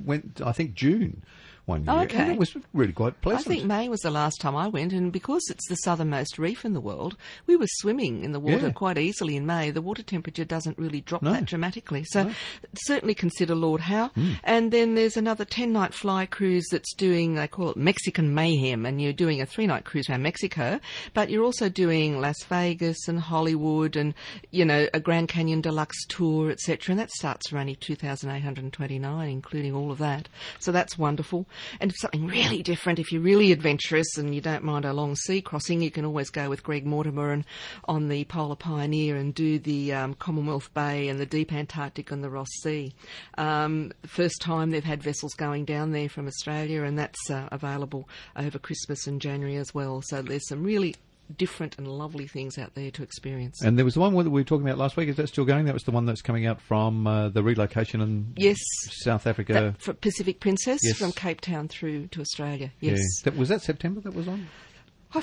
went, 0.05 0.39
I 0.45 0.53
think 0.53 0.73
June 0.73 1.23
one 1.67 1.83
year, 1.83 1.91
Oh, 1.93 1.99
and 1.99 2.09
okay. 2.11 2.31
it 2.31 2.39
was 2.39 2.55
really 2.73 2.93
quite 2.93 3.19
pleasant. 3.21 3.47
I 3.47 3.49
think 3.55 3.65
May 3.65 3.89
was 3.89 3.99
the 3.99 4.09
last 4.09 4.39
time 4.41 4.55
I 4.55 4.67
went, 4.67 4.93
and 4.93 5.11
because 5.11 5.43
it's 5.49 5.67
the 5.67 5.75
southernmost 5.75 6.39
reef 6.39 6.63
in 6.65 6.73
the 6.73 6.79
world, 6.81 7.17
we 7.45 7.55
were 7.55 7.67
swimming 7.67 8.23
in 8.23 8.31
the 8.31 8.39
water 8.39 8.67
Yeah. 8.67 8.71
quite 8.71 8.97
easily 8.97 9.35
in 9.35 9.45
May. 9.45 9.69
The 9.71 9.81
water 9.81 10.01
temperature 10.01 10.45
doesn't 10.45 10.79
really 10.79 11.01
drop 11.01 11.21
No. 11.21 11.33
that 11.33 11.45
dramatically. 11.45 12.05
So 12.05 12.31
certainly 12.75 13.13
consider 13.13 13.53
Lord 13.53 13.81
Howe. 13.81 14.07
Hmm. 14.15 14.31
And 14.43 14.71
then 14.71 14.95
there's 14.95 15.17
another 15.17 15.43
10 15.45 15.71
night 15.73 15.93
fly 15.93 16.25
cruise 16.25 16.65
that's 16.71 16.93
doing, 16.95 17.35
they 17.35 17.47
call 17.47 17.69
it 17.71 17.77
Mexican 17.77 18.33
Mayhem, 18.33 18.85
and 18.85 19.01
you're 19.01 19.13
doing 19.13 19.41
a 19.41 19.45
three 19.45 19.67
night 19.67 19.83
cruise 19.83 20.09
around 20.09 20.21
Mexico, 20.23 20.79
but 21.13 21.29
you're 21.29 21.43
also 21.43 21.67
doing 21.69 22.21
Las 22.21 22.41
Vegas 22.47 23.07
and 23.09 23.19
Hollywood 23.19 23.95
and, 23.97 24.13
you 24.51 24.63
know, 24.63 24.87
a 24.93 24.99
Grand 25.01 25.27
Canyon 25.27 25.59
Deluxe 25.61 26.05
tour, 26.07 26.49
etc. 26.49 26.93
And 26.93 26.99
that 26.99 27.11
starts 27.11 27.49
for 27.49 27.57
only 27.57 27.75
2,829, 27.75 29.29
including 29.29 29.73
all 29.75 29.91
of 29.91 29.97
that. 29.97 30.29
So 30.59 30.71
that's 30.71 30.97
wonderful. 30.97 31.45
And 31.79 31.93
something 31.95 32.27
really 32.27 32.63
different, 32.63 32.99
if 32.99 33.11
you're 33.11 33.21
really 33.21 33.51
adventurous 33.51 34.17
and 34.17 34.33
you 34.33 34.41
don't 34.41 34.63
mind 34.63 34.85
a 34.85 34.93
long 34.93 35.15
sea 35.15 35.41
crossing, 35.41 35.81
you 35.81 35.91
can 35.91 36.05
always 36.05 36.29
go 36.29 36.49
with 36.49 36.63
Greg 36.63 36.85
Mortimer 36.85 37.31
and 37.31 37.45
on 37.85 38.07
the 38.07 38.23
Polar 38.25 38.55
Pioneer 38.55 39.15
and 39.15 39.33
do 39.33 39.59
the 39.59 39.93
um, 39.93 40.13
Commonwealth 40.13 40.73
Bay 40.73 41.07
and 41.07 41.19
the 41.19 41.25
deep 41.25 41.53
Antarctic 41.53 42.11
and 42.11 42.23
the 42.23 42.29
Ross 42.29 42.49
Sea. 42.61 42.93
Um, 43.37 43.91
first 44.05 44.41
time 44.41 44.71
they've 44.71 44.83
had 44.83 45.03
vessels 45.03 45.33
going 45.33 45.65
down 45.65 45.91
there 45.91 46.09
from 46.09 46.27
Australia, 46.27 46.83
and 46.83 46.97
that's 46.97 47.29
uh, 47.29 47.47
available 47.51 48.07
over 48.35 48.59
Christmas 48.59 49.07
and 49.07 49.21
January 49.21 49.57
as 49.57 49.73
well. 49.73 50.01
So 50.01 50.21
there's 50.21 50.47
some 50.47 50.63
really 50.63 50.95
different 51.35 51.77
and 51.77 51.87
lovely 51.87 52.27
things 52.27 52.57
out 52.57 52.73
there 52.75 52.91
to 52.91 53.03
experience. 53.03 53.61
And 53.61 53.77
there 53.77 53.85
was 53.85 53.95
the 53.95 53.99
one 53.99 54.13
that 54.15 54.29
we 54.29 54.41
were 54.41 54.45
talking 54.45 54.65
about 54.67 54.77
last 54.77 54.95
week. 54.97 55.09
Is 55.09 55.17
that 55.17 55.27
still 55.27 55.45
going? 55.45 55.65
That 55.65 55.73
was 55.73 55.83
the 55.83 55.91
one 55.91 56.05
that's 56.05 56.21
coming 56.21 56.45
out 56.45 56.61
from 56.61 57.05
uh, 57.07 57.29
the 57.29 57.43
relocation 57.43 58.01
in 58.01 58.33
Yes. 58.37 58.57
South 58.89 59.27
Africa. 59.27 59.53
That, 59.53 59.81
for 59.81 59.93
Pacific 59.93 60.39
Princess 60.39 60.79
Yes. 60.83 60.97
from 60.97 61.11
Cape 61.11 61.41
Town 61.41 61.67
through 61.67 62.07
to 62.07 62.21
Australia. 62.21 62.71
Yeah. 62.79 62.91
Yes. 62.93 63.21
That, 63.23 63.35
was 63.35 63.49
that 63.49 63.61
September 63.61 63.99
that 64.01 64.13
was 64.13 64.27
on? 64.27 64.47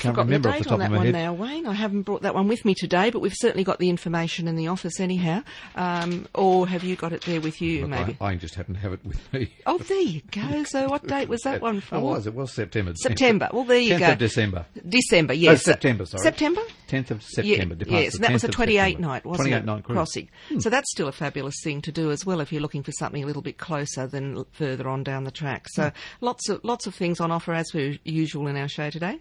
Can't 0.02 0.14
forgotten 0.14 0.32
the 0.32 0.38
the 0.38 0.52
date 0.52 0.62
top 0.64 0.72
on 0.74 0.78
that 0.80 0.90
one 0.90 1.04
head. 1.06 1.12
now, 1.12 1.32
Wayne. 1.32 1.66
I 1.66 1.72
haven't 1.74 2.02
brought 2.02 2.22
that 2.22 2.34
one 2.34 2.48
with 2.48 2.64
me 2.64 2.74
today, 2.74 3.10
but 3.10 3.20
we've 3.20 3.34
certainly 3.34 3.64
got 3.64 3.78
the 3.78 3.88
information 3.90 4.48
in 4.48 4.56
the 4.56 4.68
office 4.68 5.00
anyhow. 5.00 5.42
Um, 5.76 6.26
or 6.34 6.66
have 6.68 6.84
you 6.84 6.96
got 6.96 7.12
it 7.12 7.22
there 7.22 7.40
with 7.40 7.60
you, 7.60 7.82
Look, 7.82 7.90
maybe? 7.90 8.16
I, 8.20 8.26
I 8.32 8.34
just 8.36 8.54
happen 8.54 8.74
to 8.74 8.80
have 8.80 8.92
it 8.92 9.00
with 9.04 9.32
me. 9.32 9.52
Oh, 9.66 9.78
there 9.78 10.00
you 10.00 10.20
go. 10.30 10.64
So 10.74 10.88
what 10.88 11.06
date 11.06 11.28
was 11.28 11.42
that 11.42 11.60
one 11.60 11.80
for? 11.80 11.96
Oh, 11.96 12.00
was 12.00 12.26
it 12.26 12.34
was 12.34 12.52
September. 12.52 12.92
September. 12.96 13.48
Well, 13.52 13.64
there 13.64 13.78
you 13.78 13.94
10th 13.94 13.98
go. 14.00 14.12
of 14.12 14.18
December. 14.18 14.66
December, 14.88 15.34
yes. 15.34 15.52
Oh, 15.68 15.72
September, 15.72 16.04
sorry. 16.06 16.22
September? 16.22 16.60
10th 16.88 17.10
of 17.10 17.22
Yeah, 17.22 17.56
September. 17.56 17.74
departs 17.74 18.02
yes, 18.04 18.14
and 18.14 18.24
that 18.24 18.32
was 18.32 18.44
a 18.44 18.48
of 18.48 18.54
28 18.54 18.78
September. 18.80 19.06
night, 19.08 19.24
wasn't 19.26 19.48
28 19.48 19.56
it? 19.58 19.64
night 19.64 19.84
cruise. 19.84 19.94
crossing. 19.96 20.28
So 20.58 20.70
that's 20.70 20.90
still 20.90 21.08
a 21.08 21.12
fabulous 21.12 21.54
thing 21.62 21.82
to 21.82 21.92
do 21.92 22.10
as 22.10 22.24
well 22.26 22.40
if 22.40 22.52
you're 22.52 22.62
looking 22.62 22.82
for 22.82 22.92
something 22.92 23.22
a 23.22 23.26
little 23.26 23.42
bit 23.42 23.58
closer 23.58 24.06
than 24.06 24.44
further 24.52 24.88
on 24.88 25.02
down 25.04 25.24
the 25.24 25.30
track. 25.30 25.66
So 25.70 25.92
lots 26.20 26.48
of 26.48 26.60
lots 26.64 26.86
of 26.86 26.94
things 26.94 27.20
on 27.20 27.30
offer 27.30 27.52
as 27.52 27.70
per 27.70 27.94
usual 28.04 28.46
in 28.48 28.56
our 28.56 28.68
show 28.68 28.90
today. 28.90 29.18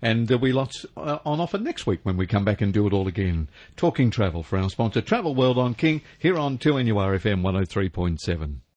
And 0.00 0.28
there'll 0.28 0.42
be 0.42 0.52
lots 0.52 0.86
uh, 0.96 1.18
on 1.24 1.40
offer 1.40 1.58
next 1.58 1.86
week 1.86 2.00
when 2.04 2.16
we 2.16 2.26
come 2.26 2.44
back 2.44 2.60
and 2.60 2.72
do 2.72 2.86
it 2.86 2.92
all 2.92 3.08
again. 3.08 3.48
Talking 3.76 4.10
travel 4.10 4.42
for 4.42 4.58
our 4.58 4.70
sponsor, 4.70 5.00
Travel 5.00 5.34
World 5.34 5.58
on 5.58 5.74
King, 5.74 6.02
here 6.18 6.38
on 6.38 6.58
2NURFM 6.58 7.42
103.7. 7.42 8.58